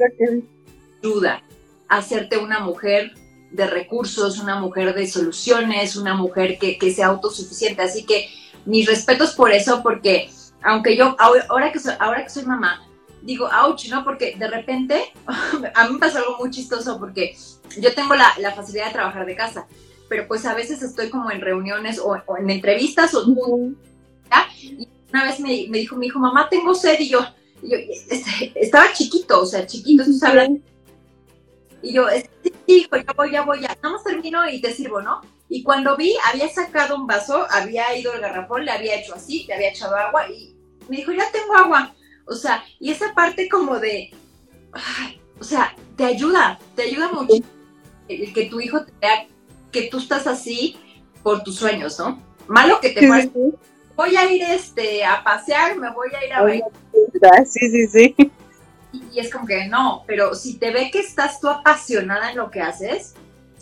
[1.02, 1.44] ayuda
[1.90, 3.14] a hacerte una mujer
[3.54, 7.84] de recursos, una mujer de soluciones, una mujer que, sea autosuficiente.
[7.84, 8.30] Así que
[8.66, 10.30] mis respetos por eso, porque
[10.62, 12.84] aunque yo, ahora que soy, ahora que soy mamá,
[13.22, 14.04] digo, ouch, ¿no?
[14.04, 15.14] Porque de repente,
[15.76, 17.38] a mí me pasa algo muy chistoso porque
[17.80, 19.68] yo tengo la, facilidad de trabajar de casa,
[20.10, 23.24] pero pues a veces estoy como en reuniones o, en entrevistas o...
[24.62, 27.20] Y una vez me, me dijo mi hijo, mamá, tengo sed y yo,
[27.62, 27.78] yo,
[28.10, 30.50] este, estaba chiquito, o sea, chiquito, tú sabes.
[31.84, 32.08] Y yo,
[32.42, 33.78] sí, hijo, ya voy, ya voy, ya.
[33.84, 35.22] Nada más termino y te sirvo, ¿no?
[35.50, 39.46] Y cuando vi, había sacado un vaso, había ido al garrafón, le había hecho así,
[39.48, 40.56] le había echado agua y
[40.90, 41.94] me dijo, ya tengo agua.
[42.26, 44.12] O sea, y esa parte como de,
[45.40, 47.44] o sea, te ayuda, te ayuda mucho
[48.08, 49.28] el que tu hijo te vea
[49.72, 50.78] que tú estás así
[51.22, 52.22] por tus sueños, ¿no?
[52.48, 53.08] Malo que te sí,
[53.96, 56.72] voy a ir este, a pasear, me voy a ir a bailar
[57.46, 58.32] Sí, sí, sí.
[59.14, 62.50] Y, es como que no, pero si te ve que estás tú apasionada en lo
[62.50, 63.14] que haces,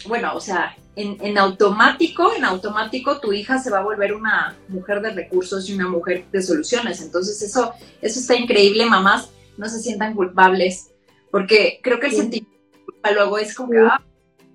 [0.07, 5.01] bueno, o sea, en, automático, en automático tu hija se va a volver una mujer
[5.01, 7.01] de recursos y una mujer de soluciones.
[7.01, 10.91] Entonces eso, eso está increíble, mamás, no se sientan culpables,
[11.29, 14.01] porque creo que el sentimiento de culpa luego es como que, ah,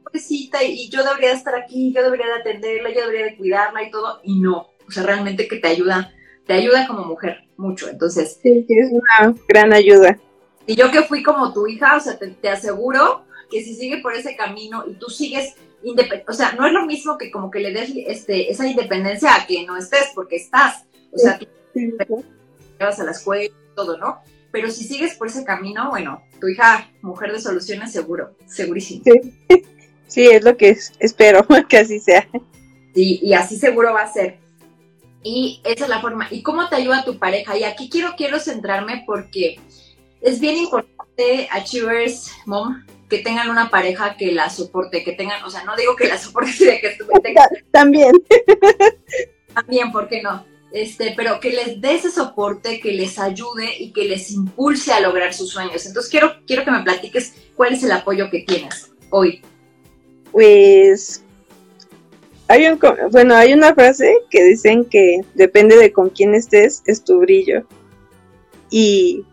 [0.03, 3.91] pobrecita, y yo debería estar aquí, yo debería de atenderla, yo debería de cuidarla y
[3.91, 6.13] todo, y no, o sea, realmente que te ayuda
[6.47, 7.89] te ayuda como mujer mucho.
[7.89, 10.19] Entonces, sí, es una gran ayuda.
[10.67, 14.15] Y yo que fui como tu hija, o sea, te, aseguro que si sigue por
[14.15, 17.61] ese camino y tú sigues independiente, o sea, no es lo mismo que como que
[17.61, 22.25] le des este, esa independencia a que no estés, porque estás, o sea, tú
[22.81, 24.19] vas a la escuela y todo, ¿no?
[24.51, 29.05] Pero si sigues por ese camino, bueno, tu hija, mujer de soluciones, seguro, segurísimo.
[29.05, 29.37] Sí,
[30.07, 32.29] sí es lo que espero que así sea.
[32.95, 34.39] Sí, y así seguro va a ser.
[35.23, 36.29] Y esa es la forma.
[36.31, 37.57] ¿Y cómo te ayuda tu pareja?
[37.59, 39.59] Y aquí quiero, quiero centrarme porque
[40.21, 45.51] es bien importante, Achievers Mom, que tengan una pareja que la soporte, que tengan, o
[45.51, 48.13] sea, no digo que la soporte, de que tengan, También.
[49.55, 50.45] También, ¿por qué no?
[50.73, 55.01] Este, pero que les dé ese soporte, que les ayude y que les impulse a
[55.01, 55.87] lograr sus sueños.
[55.87, 59.41] Entonces quiero, quiero que me platiques cuál es el apoyo que tienes hoy.
[60.33, 61.23] Pues
[62.49, 62.79] hay un,
[63.11, 67.65] bueno, hay una frase que dicen que depende de con quién estés, es tu brillo.
[68.71, 69.25] Y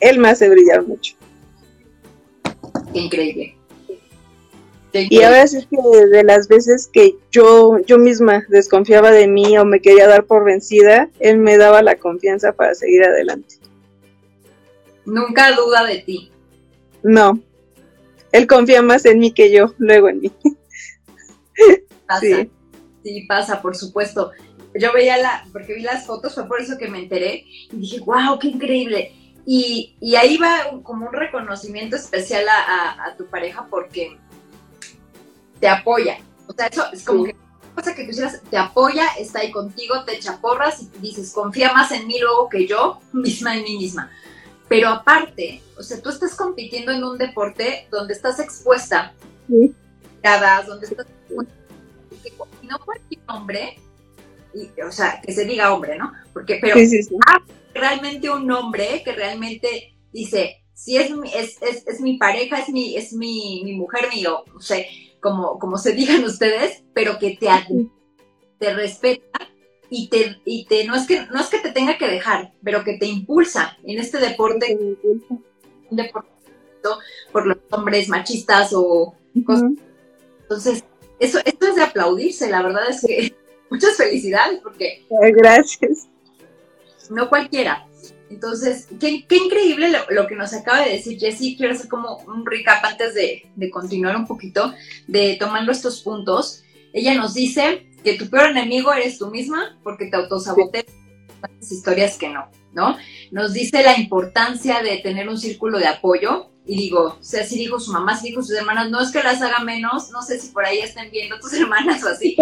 [0.00, 1.14] él me hace brillar mucho.
[2.92, 3.56] increíble.
[4.92, 9.64] Y ahora sí que de las veces que yo, yo misma desconfiaba de mí o
[9.64, 13.56] me quería dar por vencida, él me daba la confianza para seguir adelante.
[15.04, 16.32] Nunca duda de ti.
[17.02, 17.38] No.
[18.32, 20.32] Él confía más en mí que yo, luego en mí.
[22.06, 22.20] Pasa.
[22.20, 22.50] Sí.
[23.02, 24.30] sí, pasa, por supuesto.
[24.74, 28.00] Yo veía la, porque vi las fotos, fue por eso que me enteré y dije,
[28.00, 29.12] wow, qué increíble
[29.46, 34.18] y, ahí va como un reconocimiento especial a, tu pareja porque
[35.60, 36.18] te apoya.
[36.48, 37.36] O sea, eso es como que
[37.74, 38.16] cosa que tú
[38.50, 42.48] te apoya, está ahí contigo, te echa porras y dices, confía más en mí luego
[42.48, 44.10] que yo misma en mí misma.
[44.68, 49.12] Pero aparte, o sea, tú estás compitiendo en un deporte donde estás expuesta,
[49.46, 49.72] sí.
[50.66, 51.06] donde estás
[52.62, 53.78] y no cualquier hombre,
[54.84, 56.12] o sea, que se diga hombre, ¿no?
[56.32, 57.16] Porque, pero sí, sí,
[57.76, 62.96] realmente un hombre que realmente dice, si es, es, es, es mi pareja, es mi,
[62.96, 64.88] es mi, mi mujer, mío, no sé,
[65.20, 67.48] como, como se digan ustedes, pero que te,
[68.58, 69.48] te respeta
[69.88, 72.84] y te, y te, no es que, no es que te tenga que dejar, pero
[72.84, 76.30] que te impulsa en este deporte, un deporte
[77.32, 79.72] por los hombres machistas o cosas.
[80.42, 80.84] Entonces,
[81.18, 83.34] eso, esto es de aplaudirse, la verdad es que
[83.70, 85.04] muchas felicidades porque...
[85.10, 86.08] Gracias
[87.10, 87.86] no cualquiera.
[88.28, 91.56] Entonces, qué, increíble lo, que nos acaba de decir Jessie.
[91.56, 94.74] Quiero hacer como un recap antes de, continuar un poquito,
[95.06, 96.62] de tomando estos puntos.
[96.92, 100.86] Ella nos dice que tu peor enemigo eres tú misma porque te autosaboteas
[101.60, 102.96] historias que no, ¿no?
[103.30, 106.50] Nos dice la importancia de tener un círculo de apoyo.
[106.68, 109.22] Y digo, o sea, si dijo su mamá, si dijo sus hermanas, no es que
[109.22, 112.36] las haga menos, no sé si por ahí estén viendo tus hermanas o así.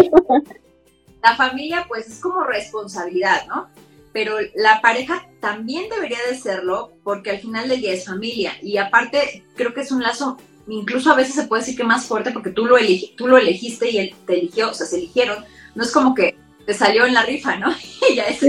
[1.23, 3.69] La familia, pues, es como responsabilidad, ¿no?
[4.15, 8.79] Pero la pareja también debería de serlo porque al final del día es familia y
[8.79, 12.31] aparte creo que es un lazo incluso a veces se puede decir que más fuerte
[12.31, 12.77] porque tú lo,
[13.17, 16.37] tú lo elegiste y él te eligió, o sea, se eligieron, no es como que
[16.65, 17.75] te salió en la rifa, ¿no?
[18.11, 18.41] y ya es...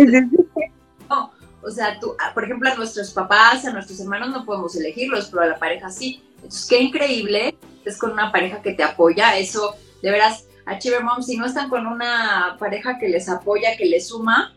[1.10, 4.75] No, o sea, tú, ah, por ejemplo, a nuestros papás, a nuestros hermanos no podemos
[4.75, 6.23] elegirlos, pero a la pareja sí.
[6.36, 11.04] Entonces, qué increíble es con una pareja que te apoya, eso, de veras, a Chiver
[11.04, 14.55] Mom, si no están con una pareja que les apoya, que les suma,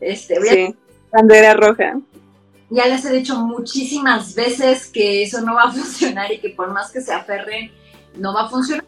[0.00, 0.76] este, sí,
[1.12, 2.00] bandera roja.
[2.70, 6.72] Ya les he dicho muchísimas veces que eso no va a funcionar y que por
[6.72, 7.70] más que se aferren,
[8.16, 8.84] no va a funcionar.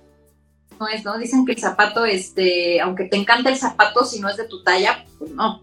[0.78, 1.16] No es, ¿no?
[1.16, 4.62] Dicen que el zapato, este, aunque te encanta el zapato, si no es de tu
[4.62, 5.62] talla, pues no.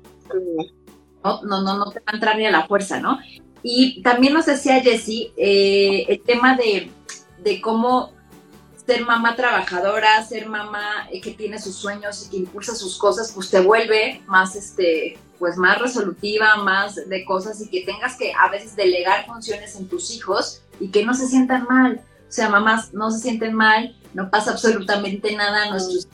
[1.24, 3.20] No, no, no, te va a entrar ni a la fuerza, ¿no?
[3.62, 6.90] Y también nos decía Jessie eh, el tema de,
[7.44, 8.12] de cómo
[8.86, 13.32] ser mamá trabajadora, ser mamá eh, que tiene sus sueños y que impulsa sus cosas,
[13.34, 18.34] pues te vuelve más, este, pues más resolutiva, más de cosas y que tengas que
[18.34, 22.02] a veces delegar funciones en tus hijos y que no se sientan mal.
[22.28, 26.08] O sea, mamás no se sienten mal, no pasa absolutamente nada, nuestros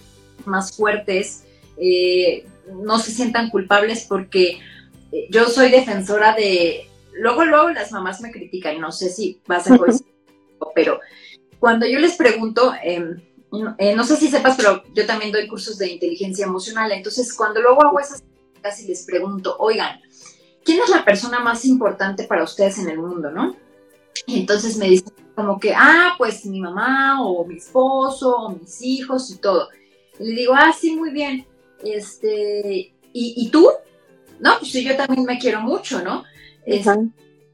[0.46, 1.44] más fuertes
[1.78, 2.46] eh,
[2.84, 4.60] no se sientan culpables porque
[5.12, 6.88] eh, yo soy defensora de...
[7.14, 9.64] Luego, luego las mamás me critican, no sé si va a
[10.76, 11.00] pero
[11.60, 13.22] cuando yo les pregunto, em,
[13.78, 17.62] eh, no sé si sepas, pero yo también doy cursos de inteligencia emocional, entonces cuando
[17.62, 20.00] luego hago esas preguntas y les pregunto, oigan,
[20.64, 23.56] ¿quién es la persona más importante para ustedes en el mundo, no?
[24.26, 28.82] Y entonces me dicen como que, ah, pues mi mamá o mi esposo o mis
[28.82, 29.70] hijos y todo.
[30.20, 31.46] Y le digo, ah, sí, muy bien.
[31.84, 33.70] Este, ¿y, tú?
[34.40, 36.24] No, pues sí, yo también me quiero mucho, ¿no?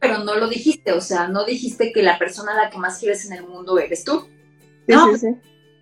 [0.05, 2.99] Pero no lo dijiste, o sea, no dijiste que la persona a la que más
[2.99, 4.27] quieres en el mundo eres tú.
[4.87, 5.27] Sí, sí, sí.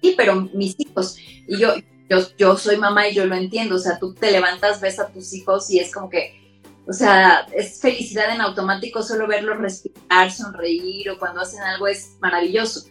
[0.01, 1.17] sí, pero mis hijos.
[1.45, 1.73] Y yo,
[2.09, 5.11] yo, yo soy mamá y yo lo entiendo, o sea, tú te levantas, ves a
[5.11, 6.39] tus hijos y es como que,
[6.87, 12.15] o sea, es felicidad en automático solo verlos respirar, sonreír o cuando hacen algo es
[12.21, 12.87] maravilloso.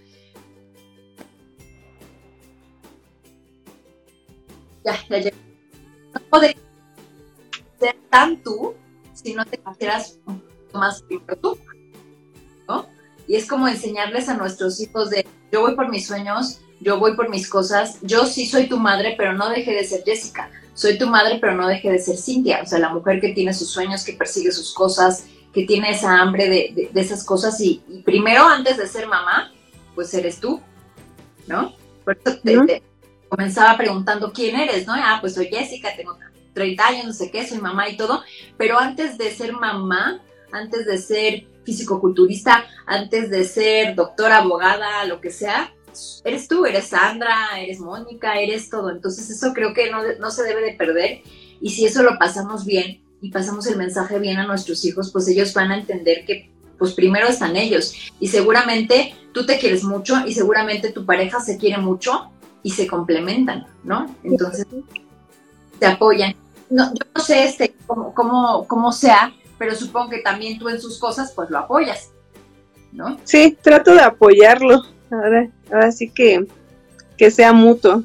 [4.84, 5.30] Ya, ya, ya.
[6.14, 6.56] No podrías
[7.80, 8.74] ser tan tú
[9.14, 10.18] si no te consideras
[10.74, 11.04] más
[11.40, 11.58] tú,
[12.68, 12.88] ¿no?
[13.26, 17.14] Y es como enseñarles a nuestros hijos de, yo voy por mis sueños, yo voy
[17.14, 20.98] por mis cosas, yo sí soy tu madre, pero no deje de ser Jessica, soy
[20.98, 23.70] tu madre, pero no deje de ser Cintia, o sea, la mujer que tiene sus
[23.70, 28.78] sueños, que persigue sus cosas, que tiene esa hambre de, esas cosas y, primero, antes
[28.78, 29.52] de ser mamá,
[29.94, 30.60] pues eres tú,
[31.46, 31.74] ¿no?
[32.04, 32.82] Por eso te,
[33.28, 34.94] comenzaba preguntando quién eres, ¿no?
[34.96, 36.18] Ah, pues soy Jessica, tengo
[36.54, 38.22] 30 años, no sé qué, soy mamá y todo,
[38.56, 40.20] pero antes de ser mamá,
[40.52, 45.72] antes de ser físico-culturista, antes de ser doctora, abogada, lo que sea,
[46.24, 48.90] eres tú, eres Sandra, eres Mónica, eres todo.
[48.90, 51.22] Entonces eso creo que no, se debe de perder
[51.60, 55.28] y si eso lo pasamos bien y pasamos el mensaje bien a nuestros hijos, pues
[55.28, 60.26] ellos van a entender que pues primero están ellos y seguramente tú te quieres mucho
[60.26, 62.32] y seguramente tu pareja se quiere mucho
[62.64, 64.14] y se complementan, ¿no?
[64.24, 64.66] Entonces
[65.78, 66.34] te apoyan.
[66.70, 70.80] No, yo no sé este cómo, cómo, cómo sea, pero supongo que también tú en
[70.80, 72.10] sus cosas pues lo apoyas,
[72.90, 73.16] ¿no?
[73.22, 74.82] Sí, trato de apoyarlo.
[75.08, 76.48] Ahora, ahora sí que,
[77.16, 78.02] que sea mutuo.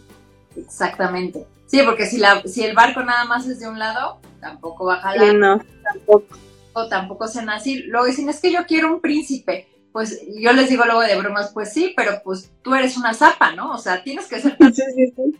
[0.55, 1.47] Exactamente.
[1.65, 4.97] Sí, porque si, la, si el barco nada más es de un lado, tampoco va
[4.97, 5.33] a jalar.
[5.33, 6.37] no, tampoco.
[6.73, 7.81] O tampoco sean así.
[7.87, 9.67] Luego dicen, es que yo quiero un príncipe.
[9.91, 13.53] Pues yo les digo luego de bromas, pues sí, pero pues tú eres una zapa,
[13.53, 13.71] ¿no?
[13.71, 15.39] O sea, tienes que ser Sí, sí, sí.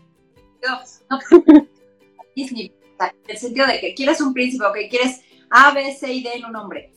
[0.66, 1.20] No,
[2.34, 2.72] Disney,
[3.28, 5.20] el sentido de que quieres un príncipe, o que quieres
[5.50, 6.92] A, B, C y D en un hombre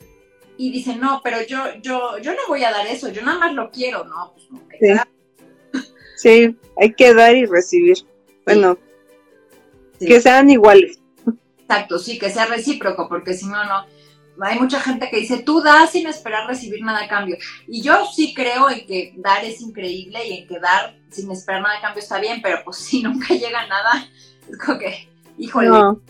[0.62, 3.54] y dicen, no, pero yo, yo, yo no voy a dar eso, yo nada más
[3.54, 4.62] lo quiero, no, pues no.
[4.80, 5.82] Sí.
[6.18, 7.98] sí, hay que dar y recibir.
[8.46, 8.78] Bueno,
[10.00, 11.00] que sean iguales.
[11.62, 13.86] Exacto, sí, que sea recíproco, porque si no, no.
[14.40, 17.38] Hay mucha gente que dice, tú das sin esperar recibir nada a cambio.
[17.68, 21.64] Y yo sí creo en que dar es increíble y en que dar sin esperar
[21.64, 24.08] nada a cambio está bien, pero pues si nunca llega nada,
[24.48, 25.10] es como que,
[25.40, 26.02] híjole, no,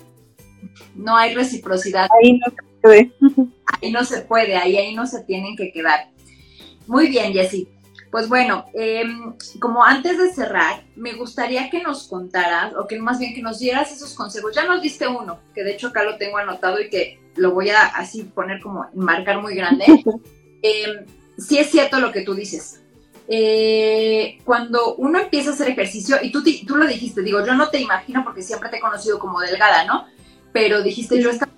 [0.96, 2.08] no hay reciprocidad.
[2.22, 3.12] Ahí no se puede.
[3.82, 6.10] Ahí no se puede, ahí, ahí no se tienen que quedar.
[6.88, 7.68] Muy bien, Jessy.
[8.12, 13.20] Pues bueno, em, como antes de cerrar, me gustaría que nos contaras, o que más
[13.20, 14.54] bien que nos dieras esos consejos.
[14.54, 17.70] Ya nos diste uno, que de hecho acá lo tengo anotado y que lo voy
[17.70, 19.86] a así poner como marcar muy grande.
[20.62, 21.06] eh,
[21.38, 22.82] sí es cierto lo que tú dices.
[23.30, 27.70] Eh, cuando uno empieza a hacer ejercicio, y tú, tú lo dijiste, digo, yo no
[27.70, 30.06] te imagino porque siempre te he conocido como delgada, ¿no?
[30.52, 31.52] Pero dijiste, yo estaba...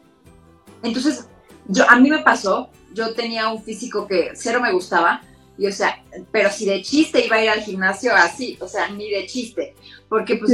[0.83, 1.27] Entonces,
[1.67, 5.21] yo, a mí me pasó, yo tenía un físico que cero me gustaba,
[5.57, 8.89] y o sea, pero si de chiste iba a ir al gimnasio así, o sea,
[8.89, 9.75] ni de chiste,
[10.09, 10.51] porque pues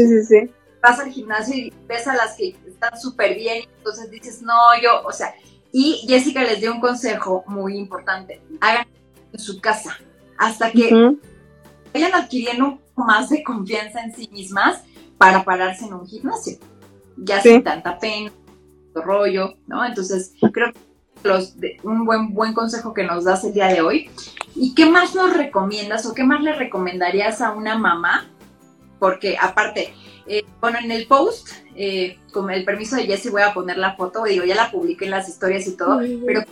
[0.82, 5.02] vas al gimnasio y ves a las que están súper bien, entonces dices, no, yo,
[5.06, 5.34] o sea,
[5.72, 8.88] y Jessica les dio un consejo muy importante, hagan
[9.32, 9.98] en su casa,
[10.38, 11.18] hasta que
[11.94, 14.82] vayan adquiriendo un poco más de confianza en sí mismas
[15.18, 16.58] para pararse en un gimnasio,
[17.24, 18.32] ya sin tanta pena,
[18.96, 19.86] rollo, ¿no?
[19.86, 20.80] Entonces, creo que
[21.24, 24.10] los, un buen, buen consejo que nos das el día de hoy.
[24.56, 28.30] ¿Y qué más nos recomiendas o qué más le recomendarías a una mamá?
[29.00, 29.94] Porque aparte,
[30.28, 33.96] eh, bueno, en el post, eh, con el permiso de Jessie voy a poner la
[33.96, 36.44] foto, digo, ya la publiqué en las historias y todo, pero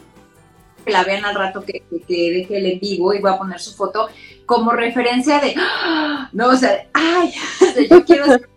[0.85, 3.59] que la vean al rato que, que, deje el en vivo y voy a poner
[3.59, 4.07] su foto
[4.45, 6.29] como referencia de, ¡Ah!
[6.31, 7.33] no, o sea, ay,
[7.89, 8.49] yo quiero ser...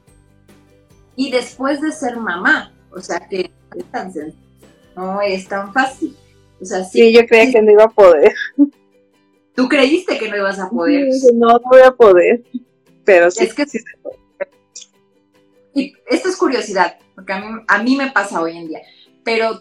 [1.20, 4.10] Y después de ser mamá, o sea, que es tan
[4.96, 6.16] no es tan fácil.
[6.58, 8.32] O sea, sí, yo creía que no iba a poder.
[9.54, 11.08] ¿Tú creíste que no ibas a poder?
[11.34, 12.42] no, no voy a poder,
[13.04, 13.44] pero sí.
[13.44, 14.16] Es que sí se puede.
[15.74, 18.80] Y esto es curiosidad, porque a mí, a mí me pasa hoy en día,
[19.22, 19.60] pero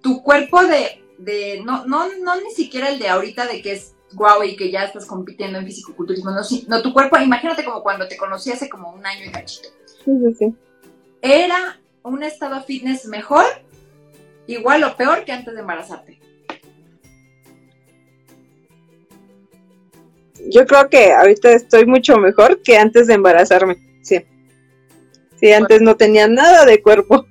[0.00, 3.94] tu cuerpo de, de no, no, no ni siquiera el de ahorita de que es
[4.14, 8.08] guau y que ya estás compitiendo en fisicoculturismo, no, no, tu cuerpo, imagínate como cuando
[8.08, 9.68] te conocí hace como un año y cachito.
[10.02, 10.54] Sí, sí, sí.
[11.26, 13.44] Era un estado fitness mejor
[14.46, 16.20] igual o peor que antes de embarazarte.
[20.48, 24.24] Yo creo que ahorita estoy mucho mejor que antes de embarazarme, sí.
[25.40, 27.26] Sí, antes no tenía nada de cuerpo.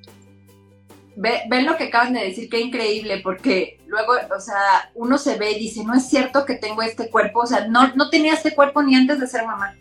[1.16, 5.54] ven lo que acaban de decir, qué increíble, porque luego, o sea, uno se ve
[5.54, 8.54] y dice, no es cierto que tengo este cuerpo, o sea, no, no tenía este
[8.54, 9.74] cuerpo ni antes de ser mamá.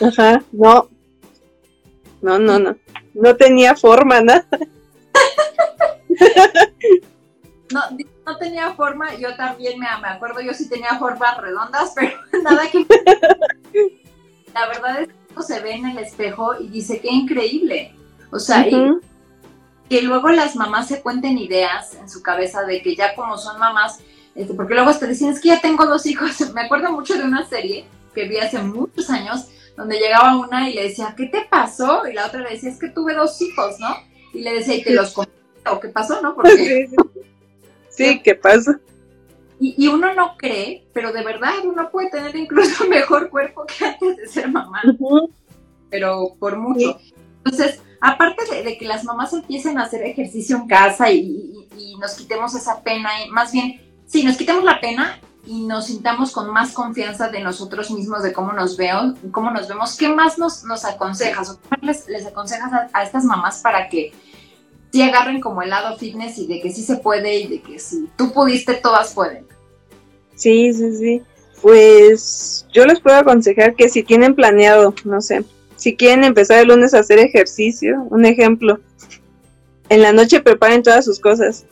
[0.00, 0.88] Ajá, no.
[2.22, 2.76] No, no, no.
[3.14, 4.46] No tenía forma, nada.
[7.72, 7.80] No,
[8.26, 12.12] no tenía forma, yo también me, me acuerdo, yo sí tenía formas redondas, pero
[12.42, 12.86] nada que...
[14.54, 17.94] La verdad es que hijo se ve en el espejo y dice, qué increíble.
[18.30, 18.98] O sea, y
[19.88, 23.58] que luego las mamás se cuenten ideas en su cabeza de que ya como son
[23.58, 24.00] mamás,
[24.34, 26.40] este, porque luego hasta dicen, es que ya tengo dos hijos.
[26.54, 30.74] Me acuerdo mucho de una serie que vi hace muchos años, donde llegaba una y
[30.74, 32.06] le decía, ¿qué te pasó?
[32.06, 33.96] Y la otra le decía, es que tuve dos hijos, ¿no?
[34.32, 35.28] Y le decía, ¿y te los comí?
[35.70, 36.34] ¿O qué pasó, no?
[36.34, 36.88] Porque...
[37.90, 38.80] Sí, ¿qué pasa?
[39.60, 44.16] Y, uno no cree, pero de verdad uno puede tener incluso mejor cuerpo que antes
[44.16, 44.82] de ser mamá.
[45.88, 46.98] Pero por mucho.
[47.44, 52.14] Entonces, aparte de, que las mamás empiecen a hacer ejercicio en casa y, y, nos
[52.14, 56.50] quitemos esa pena, y más bien, sí, nos quitemos la pena y nos sintamos con
[56.50, 60.64] más confianza de nosotros mismos, de cómo nos veo, cómo nos vemos, ¿qué más nos,
[60.64, 64.12] nos aconsejas o qué les, les aconsejas a, estas mamás para que
[64.92, 67.78] sí agarren como el lado fitness y de que sí se puede y de que
[67.78, 69.44] si tú pudiste, todas pueden?
[70.36, 71.22] Sí, sí, sí.
[71.60, 75.44] Pues yo les puedo aconsejar que si tienen planeado, no sé,
[75.76, 78.80] si quieren empezar el lunes a hacer ejercicio, un ejemplo,
[79.88, 81.66] en la noche preparen todas sus cosas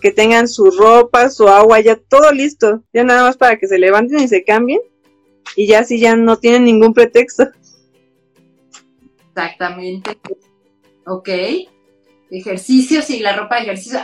[0.00, 3.78] que tengan su ropa, su agua, ya todo listo, ya nada más para que se
[3.78, 4.80] levanten y se cambien
[5.54, 7.44] y ya así ya no tienen ningún pretexto.
[9.28, 10.18] Exactamente.
[11.06, 11.28] Ok.
[12.30, 14.00] Ejercicios y la ropa de ejercicio.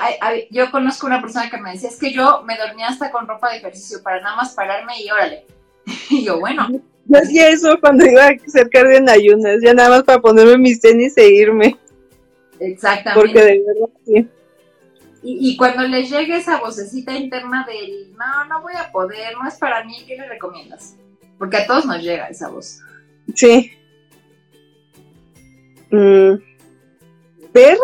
[0.50, 3.50] yo conozco una persona que me decía, es que yo me dormía hasta con ropa
[3.50, 5.46] de ejercicio para nada más pararme y órale.
[6.10, 6.68] y yo, bueno.
[7.06, 10.56] Yo hacía eso cuando iba a hacer cardio en ayunas, ya nada más para ponerme
[10.56, 11.76] mis tenis e irme.
[12.60, 13.20] Exactamente.
[13.20, 14.28] Porque de verdad sí.
[15.24, 19.54] Y, cuando les llegue esa vocecita interna del, no, no voy a poder, no es
[19.54, 20.96] para mí, ¿qué le recomiendas?
[21.38, 22.80] Porque a todos nos llega esa voz.
[23.34, 23.70] Sí.
[25.90, 26.34] Mm.
[27.52, 27.78] Ver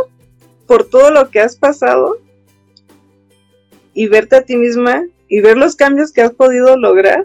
[0.66, 2.18] por todo lo que has pasado
[3.94, 7.24] y verte a ti misma y ver los cambios que has podido lograr,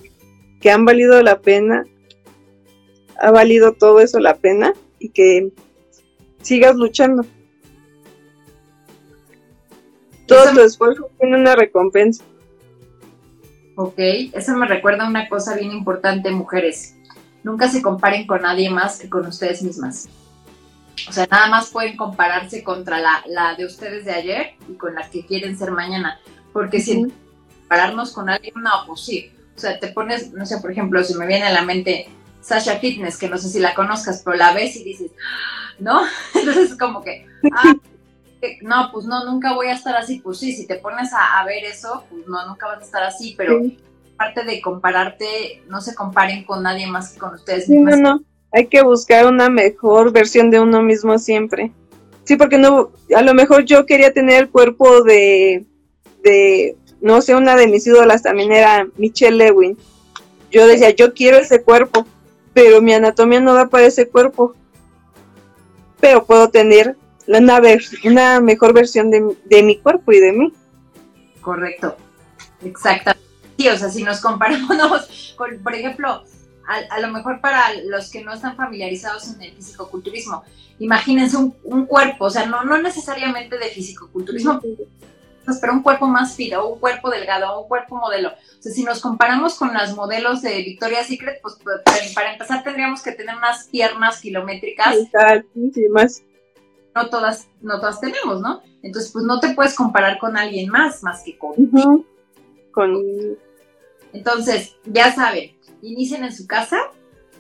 [0.62, 1.86] que han valido la pena,
[3.20, 5.52] ha valido todo eso la pena y que
[6.42, 7.26] sigas luchando.
[10.34, 12.24] Todo tu esfuerzo tiene una recompensa.
[13.76, 16.96] Ok, eso me recuerda una cosa bien importante, mujeres.
[17.44, 20.10] Nunca se comparen con nadie más que con ustedes mismas.
[21.08, 25.08] O sea, nada más pueden compararse contra la, de ustedes de ayer y con la
[25.10, 26.20] que quieren ser mañana.
[26.52, 27.12] Porque si
[27.60, 29.32] compararnos con alguien, no, pues sí.
[29.56, 32.08] O sea, te pones, no sé, por ejemplo, si me viene a la mente
[32.42, 36.02] Sasha Fitness, que no sé si la conozcas, pero la ves y dices, ah", ¿no?
[36.34, 37.74] Entonces es como que, ah,
[38.62, 41.64] no, pues no, nunca voy a estar así, pues sí, si te pones a, ver
[41.66, 43.62] eso, pues no, nunca vas a estar así, pero
[44.18, 48.24] parte de compararte, no se comparen con nadie más que con ustedes sí, No, no,
[48.52, 51.72] hay que buscar una mejor versión de uno mismo siempre.
[52.24, 55.66] Sí, porque no, a lo mejor yo quería tener el cuerpo de,
[56.24, 59.78] de, no sé, una de mis ídolas también era Michelle Lewin.
[60.52, 62.06] Yo decía, yo quiero ese cuerpo,
[62.54, 64.54] pero mi anatomía no da para ese cuerpo.
[66.00, 66.96] Pero puedo tener
[67.28, 67.62] una,
[68.04, 70.54] una mejor versión de, mi cuerpo y de mí.
[71.42, 71.98] Correcto,
[72.64, 73.24] exactamente.
[73.58, 76.24] Sí, o sea, si nos comparamos con, por ejemplo,
[76.68, 80.44] a, lo mejor para los que no están familiarizados en el fisicoculturismo,
[80.80, 84.60] imagínense un, cuerpo, o sea, no, no necesariamente de fisicoculturismo,
[85.60, 88.30] pero un cuerpo más fino, un cuerpo delgado, un cuerpo modelo.
[88.30, 91.82] O sea, si nos comparamos con las modelos de Victoria's Secret, pues, pues
[92.14, 94.96] para empezar tendríamos que tener unas piernas kilométricas.
[95.92, 96.24] Más
[96.96, 98.62] no todas, no todas tenemos, ¿no?
[98.82, 101.54] Entonces, pues no te puedes comparar con alguien más, más que con...
[102.72, 103.04] con...
[104.12, 106.78] Entonces, ya saben, inicien en su casa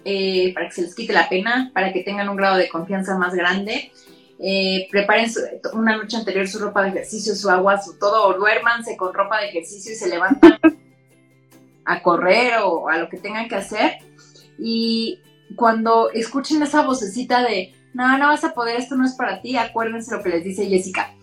[0.05, 3.17] eh, para que se les quite la pena, para que tengan un grado de confianza
[3.17, 3.91] más grande.
[4.39, 5.31] Eh, preparen
[5.73, 9.39] una noche anterior su ropa de ejercicio, su agua, su todo, o duérmanse con ropa
[9.39, 10.59] de ejercicio y se levantan
[11.85, 13.97] a correr o a lo que tengan que hacer.
[14.57, 15.19] Y
[15.55, 19.57] cuando escuchen esa vocecita de no, no vas a poder, esto no es para ti,
[19.57, 21.13] acuérdense lo que les dice Jessica.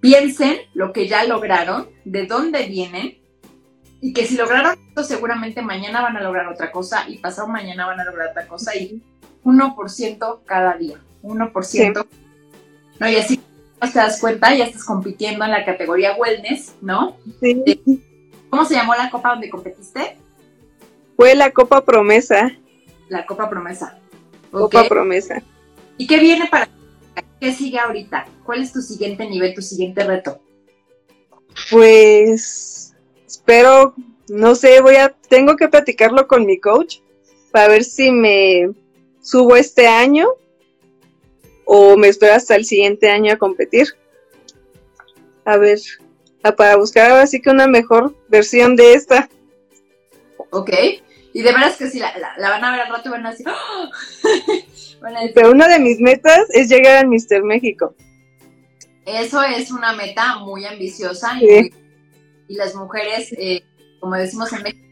[0.00, 3.18] Piensen lo que ya lograron, de dónde vienen,
[4.00, 7.86] y que si lograron esto, seguramente mañana van a lograr otra cosa, y pasado mañana
[7.86, 9.02] van a lograr otra cosa, y
[9.44, 12.06] 1% cada día, 1%.
[13.00, 13.40] No, y así
[13.80, 17.16] te das cuenta, ya estás compitiendo en la categoría wellness, ¿no?
[17.40, 18.04] Sí.
[18.50, 20.16] ¿Cómo se llamó la copa donde competiste?
[21.16, 22.52] Fue la Copa Promesa.
[23.08, 23.98] La Copa Promesa.
[24.50, 25.42] Copa Promesa.
[25.98, 26.68] ¿Y qué viene para
[27.40, 28.26] ¿Qué sigue ahorita?
[28.44, 30.40] ¿Cuál es tu siguiente nivel, tu siguiente reto?
[31.70, 32.94] Pues
[33.26, 33.94] espero,
[34.28, 36.98] no sé, voy a, tengo que platicarlo con mi coach
[37.52, 38.70] para ver si me
[39.22, 40.28] subo este año
[41.64, 43.86] o me espero hasta el siguiente año a competir.
[45.44, 45.78] A ver,
[46.56, 49.28] para buscar así que una mejor versión de esta.
[50.50, 50.70] Ok,
[51.32, 53.46] Y de veras que si la, van a ver al rato y van a decir,
[53.48, 53.90] ¡Oh!
[55.34, 57.94] Pero una de mis metas es llegar al Mister México.
[59.06, 61.72] Eso es una meta muy ambiciosa y,
[62.48, 63.62] las mujeres, eh,
[64.00, 64.84] como decimos en México,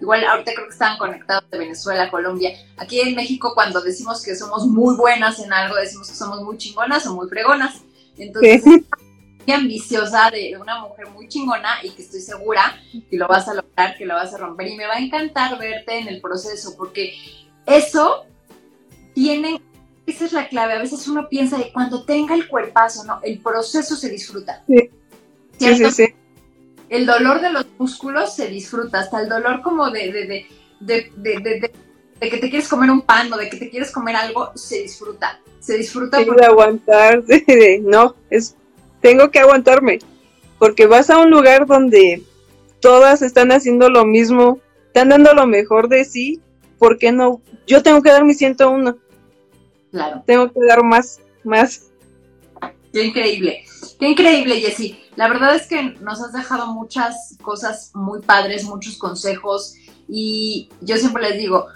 [0.00, 2.50] igual ahorita creo que estaban conectados de Venezuela, Colombia.
[2.76, 6.56] Aquí en México cuando decimos que somos muy buenas en algo, decimos que somos muy
[6.58, 7.82] chingonas o muy fregonas.
[8.18, 12.80] Entonces, muy ambiciosa de una mujer muy chingona y que estoy segura
[13.10, 14.68] que lo vas a lograr, que lo vas a romper.
[14.68, 17.14] Y me va a encantar verte en el proceso, porque
[17.66, 18.26] eso
[19.14, 19.60] tiene,
[20.06, 20.74] esa es la clave.
[20.74, 23.20] A veces uno piensa de cuando tenga el cuerpazo, ¿no?
[23.22, 24.62] El proceso se disfruta.
[24.66, 24.90] Sí,
[25.58, 26.06] sí, sí,
[26.88, 30.46] El dolor de los músculos se disfruta, hasta el dolor como de, de,
[30.80, 34.52] de, de, que te quieres comer un pan o de que te quieres comer algo,
[34.54, 35.40] se disfruta.
[35.60, 36.18] Se disfruta.
[36.22, 37.22] Sí, de aguantar,
[37.82, 38.56] no, es,
[39.00, 40.00] tengo que aguantarme,
[40.58, 42.22] porque vas a un lugar donde
[42.80, 46.40] todas están haciendo lo mismo, están dando lo mejor de sí,
[46.78, 47.40] ¿por qué no?
[47.66, 48.98] Yo tengo que dar mi 101.
[49.92, 50.24] Claro.
[50.26, 51.90] Tengo que dar más, más.
[52.92, 53.64] Qué increíble,
[54.00, 54.98] qué increíble, Jessy.
[55.16, 59.76] La verdad es que nos has dejado muchas cosas muy padres, muchos consejos
[60.08, 61.66] y yo siempre les digo,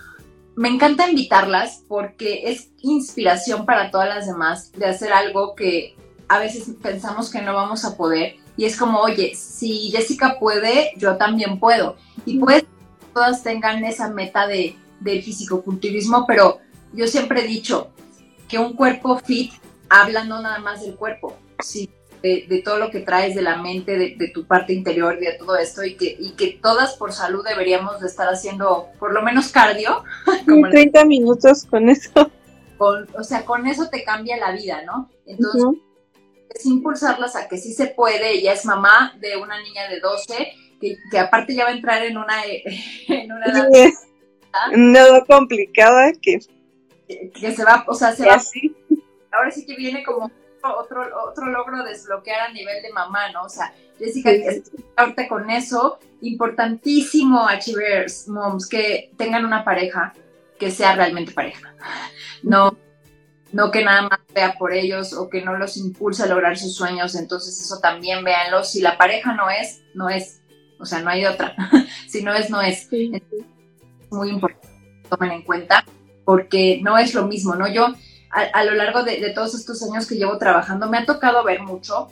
[0.56, 5.94] me encanta invitarlas porque es inspiración para todas las demás de hacer algo que
[6.28, 10.92] a veces pensamos que no vamos a poder y es como, oye, si Jessica puede,
[10.96, 11.96] yo también puedo.
[12.24, 12.64] Y pues
[13.12, 16.58] todas tengan esa meta de, del fisicoculturismo, pero
[16.94, 17.90] yo siempre he dicho
[18.48, 19.52] que un cuerpo fit
[19.88, 21.92] habla no nada más del cuerpo, sino
[22.22, 25.84] de, todo lo que traes de la mente, de, tu parte interior, de todo esto,
[25.84, 30.02] y que, y que todas por salud deberíamos de estar haciendo por lo menos cardio.
[30.46, 32.30] Como 30 minutos con eso.
[32.78, 35.10] o sea, con eso te cambia la vida, ¿no?
[35.26, 35.80] Entonces,
[36.54, 38.32] es impulsarlas a que sí se puede.
[38.32, 42.16] Ella es mamá de una niña de 12, que, aparte ya va a entrar en
[42.18, 42.44] una,
[43.08, 43.68] en una edad,
[44.74, 46.38] Nada complicada que...
[47.06, 48.40] que se va, o sea, se va...
[49.32, 50.30] Ahora sí que viene como
[50.62, 53.44] otro, otro logro desbloquear a nivel de mamá, ¿no?
[53.44, 54.62] O sea, Jessica, que
[54.96, 60.12] ahorita con eso, importantísimo, Achievers Moms, que tengan una pareja
[60.58, 61.74] que sea realmente pareja.
[62.42, 62.76] No,
[63.52, 66.74] no que nada más vea por ellos o que no los impulse a lograr sus
[66.74, 67.14] sueños.
[67.14, 68.64] Entonces, eso también véanlo.
[68.64, 70.42] Si la pareja no es, no es.
[70.78, 71.54] O sea, no hay otra.
[72.08, 72.88] si no es, no es.
[72.90, 73.22] es
[74.10, 74.68] muy importante
[75.02, 75.84] que tomen en cuenta
[76.26, 77.72] porque no es lo mismo, ¿no?
[77.72, 77.94] Yo
[78.30, 82.08] a, lo largo de, todos estos años que llevo trabajando, me ha tocado ver mucho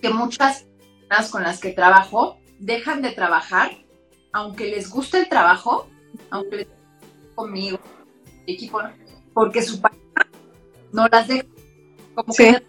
[0.00, 0.64] que muchas
[1.08, 3.72] personas con las que trabajo dejan de trabajar,
[4.32, 5.86] aunque les guste el trabajo,
[6.30, 6.68] aunque les
[7.34, 7.78] conmigo,
[8.46, 8.80] equipo,
[9.34, 10.00] porque su pareja
[10.92, 11.44] no las deja.
[12.14, 12.62] Como que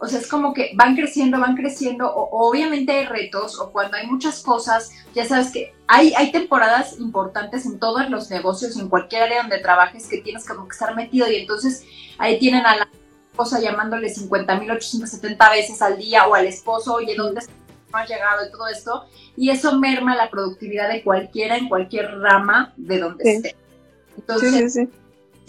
[0.00, 3.98] o sea, es como que van creciendo, van creciendo, o, obviamente hay retos, o cuando
[3.98, 8.88] hay muchas cosas, ya sabes que hay, hay temporadas importantes en todos los negocios, en
[8.88, 11.84] cualquier área donde trabajes, que tienes como que estar metido, y entonces
[12.16, 12.88] ahí tienen a la
[13.30, 17.40] esposa llamándole 50.870 veces al día, o al esposo, oye, ¿dónde
[17.92, 18.46] has llegado?
[18.46, 19.04] Y todo esto,
[19.36, 23.56] y eso merma la productividad de cualquiera en cualquier rama de donde esté.
[24.16, 24.88] Entonces, sí,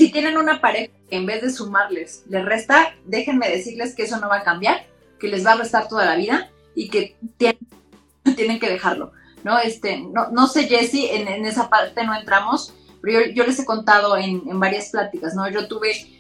[0.02, 4.20] si tienen una pareja que en vez de sumarles les resta, déjenme decirles que eso
[4.20, 4.88] no va a cambiar,
[5.20, 9.12] que les va a restar toda la vida y que tienen, que dejarlo.
[9.44, 9.60] ¿no?
[9.60, 13.66] Este, no, no sé, Jessy, en, en, esa parte no entramos, pero yo, les he
[13.66, 15.48] contado en, en, varias pláticas, ¿no?
[15.52, 16.20] Yo tuve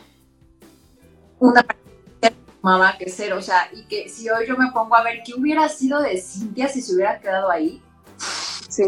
[1.40, 1.66] una
[2.62, 5.34] mamá que ser, o sea, y que si hoy yo me pongo a ver qué
[5.34, 7.82] hubiera sido de Cintia si se hubiera quedado ahí.
[8.70, 8.84] Sí.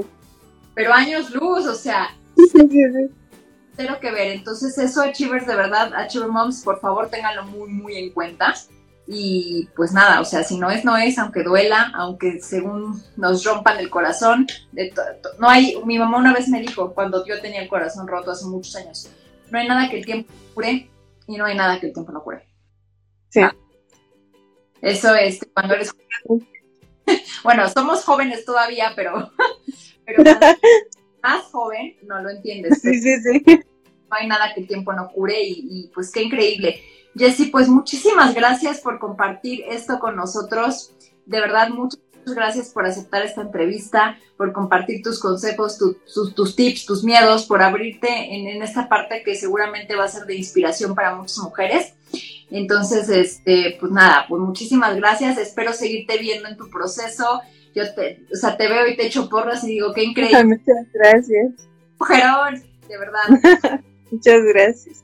[0.76, 2.16] Pero años luz, o sea.
[2.36, 3.22] Sí, sí, sí
[3.76, 4.32] cero que ver.
[4.32, 8.53] Entonces, eso, Achievers, de verdad, Achiever Moms, por favor, ténganlo muy, muy en cuenta.
[9.05, 13.43] Y pues nada, o sea, si no es, no es, aunque duela, aunque según nos
[13.43, 14.93] rompan el corazón, de
[15.39, 18.45] no hay, mi mamá una vez me dijo, cuando yo tenía el corazón roto hace
[18.45, 19.09] muchos años,
[19.51, 20.89] no hay nada que el tiempo cure
[21.28, 22.47] y no hay nada que el tiempo no cure.
[23.28, 23.41] Sí.
[23.41, 23.53] Ah,
[24.82, 25.93] eso es, cuando eres
[27.43, 29.32] bueno, somos jóvenes todavía, pero,
[30.05, 30.24] pero
[31.24, 32.82] más joven no lo entiendes.
[32.82, 33.43] Sí, sí, sí.
[33.45, 36.84] No hay nada que el tiempo no cure y, pues qué increíble.
[37.15, 40.93] Jessy, pues muchísimas gracias por compartir esto con nosotros.
[41.26, 47.03] De verdad, muchas gracias por aceptar esta entrevista, por compartir tus consejos, tus, tips, tus
[47.03, 51.15] miedos, por abrirte en, en, esta parte que seguramente va a ser de inspiración para
[51.15, 51.93] muchas mujeres.
[52.51, 55.38] Entonces, este, pues nada, pues muchísimas gracias.
[55.38, 57.41] Espero seguirte viendo en tu proceso
[57.74, 60.43] yo te, o sea, te veo y te echo porras y digo, qué increíble.
[60.43, 61.53] Muchas gracias.
[61.99, 63.82] Mujerón, de verdad.
[64.11, 65.03] muchas gracias.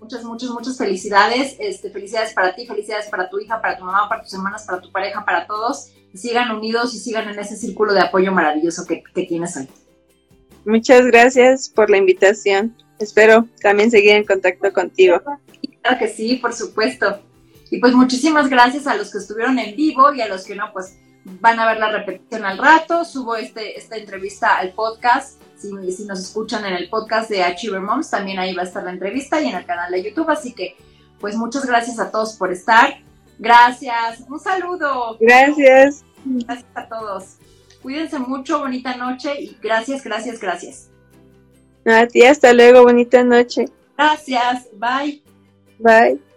[0.00, 1.56] Muchas, muchas, muchas felicidades.
[1.58, 4.80] Este, felicidades para ti, felicidades para tu hija, para tu mamá, para tus hermanas, para
[4.80, 5.92] tu pareja, para todos.
[6.12, 9.68] Y sigan unidos y sigan en ese círculo de apoyo maravilloso que, que tienes hoy.
[10.64, 12.74] Muchas gracias por la invitación.
[12.98, 15.20] Espero también seguir en contacto contigo.
[15.82, 17.20] Claro que sí, por supuesto.
[17.70, 20.72] Y pues muchísimas gracias a los que estuvieron en vivo y a los que no,
[20.72, 20.98] pues
[21.40, 23.04] van a ver la repetición al rato.
[23.04, 25.40] Subo este, esta entrevista al podcast.
[25.56, 28.84] Si, si nos escuchan en el podcast de Achiever Moms, también ahí va a estar
[28.84, 30.30] la entrevista y en el canal de YouTube.
[30.30, 30.76] Así que,
[31.20, 33.00] pues muchas gracias a todos por estar.
[33.38, 34.24] Gracias.
[34.28, 35.16] Un saludo.
[35.20, 36.04] Gracias.
[36.24, 37.38] Gracias a todos.
[37.82, 40.90] Cuídense mucho, bonita noche y gracias, gracias, gracias.
[41.86, 43.66] A ti, hasta luego, bonita noche.
[43.96, 45.22] Gracias, bye.
[45.78, 46.27] Bye.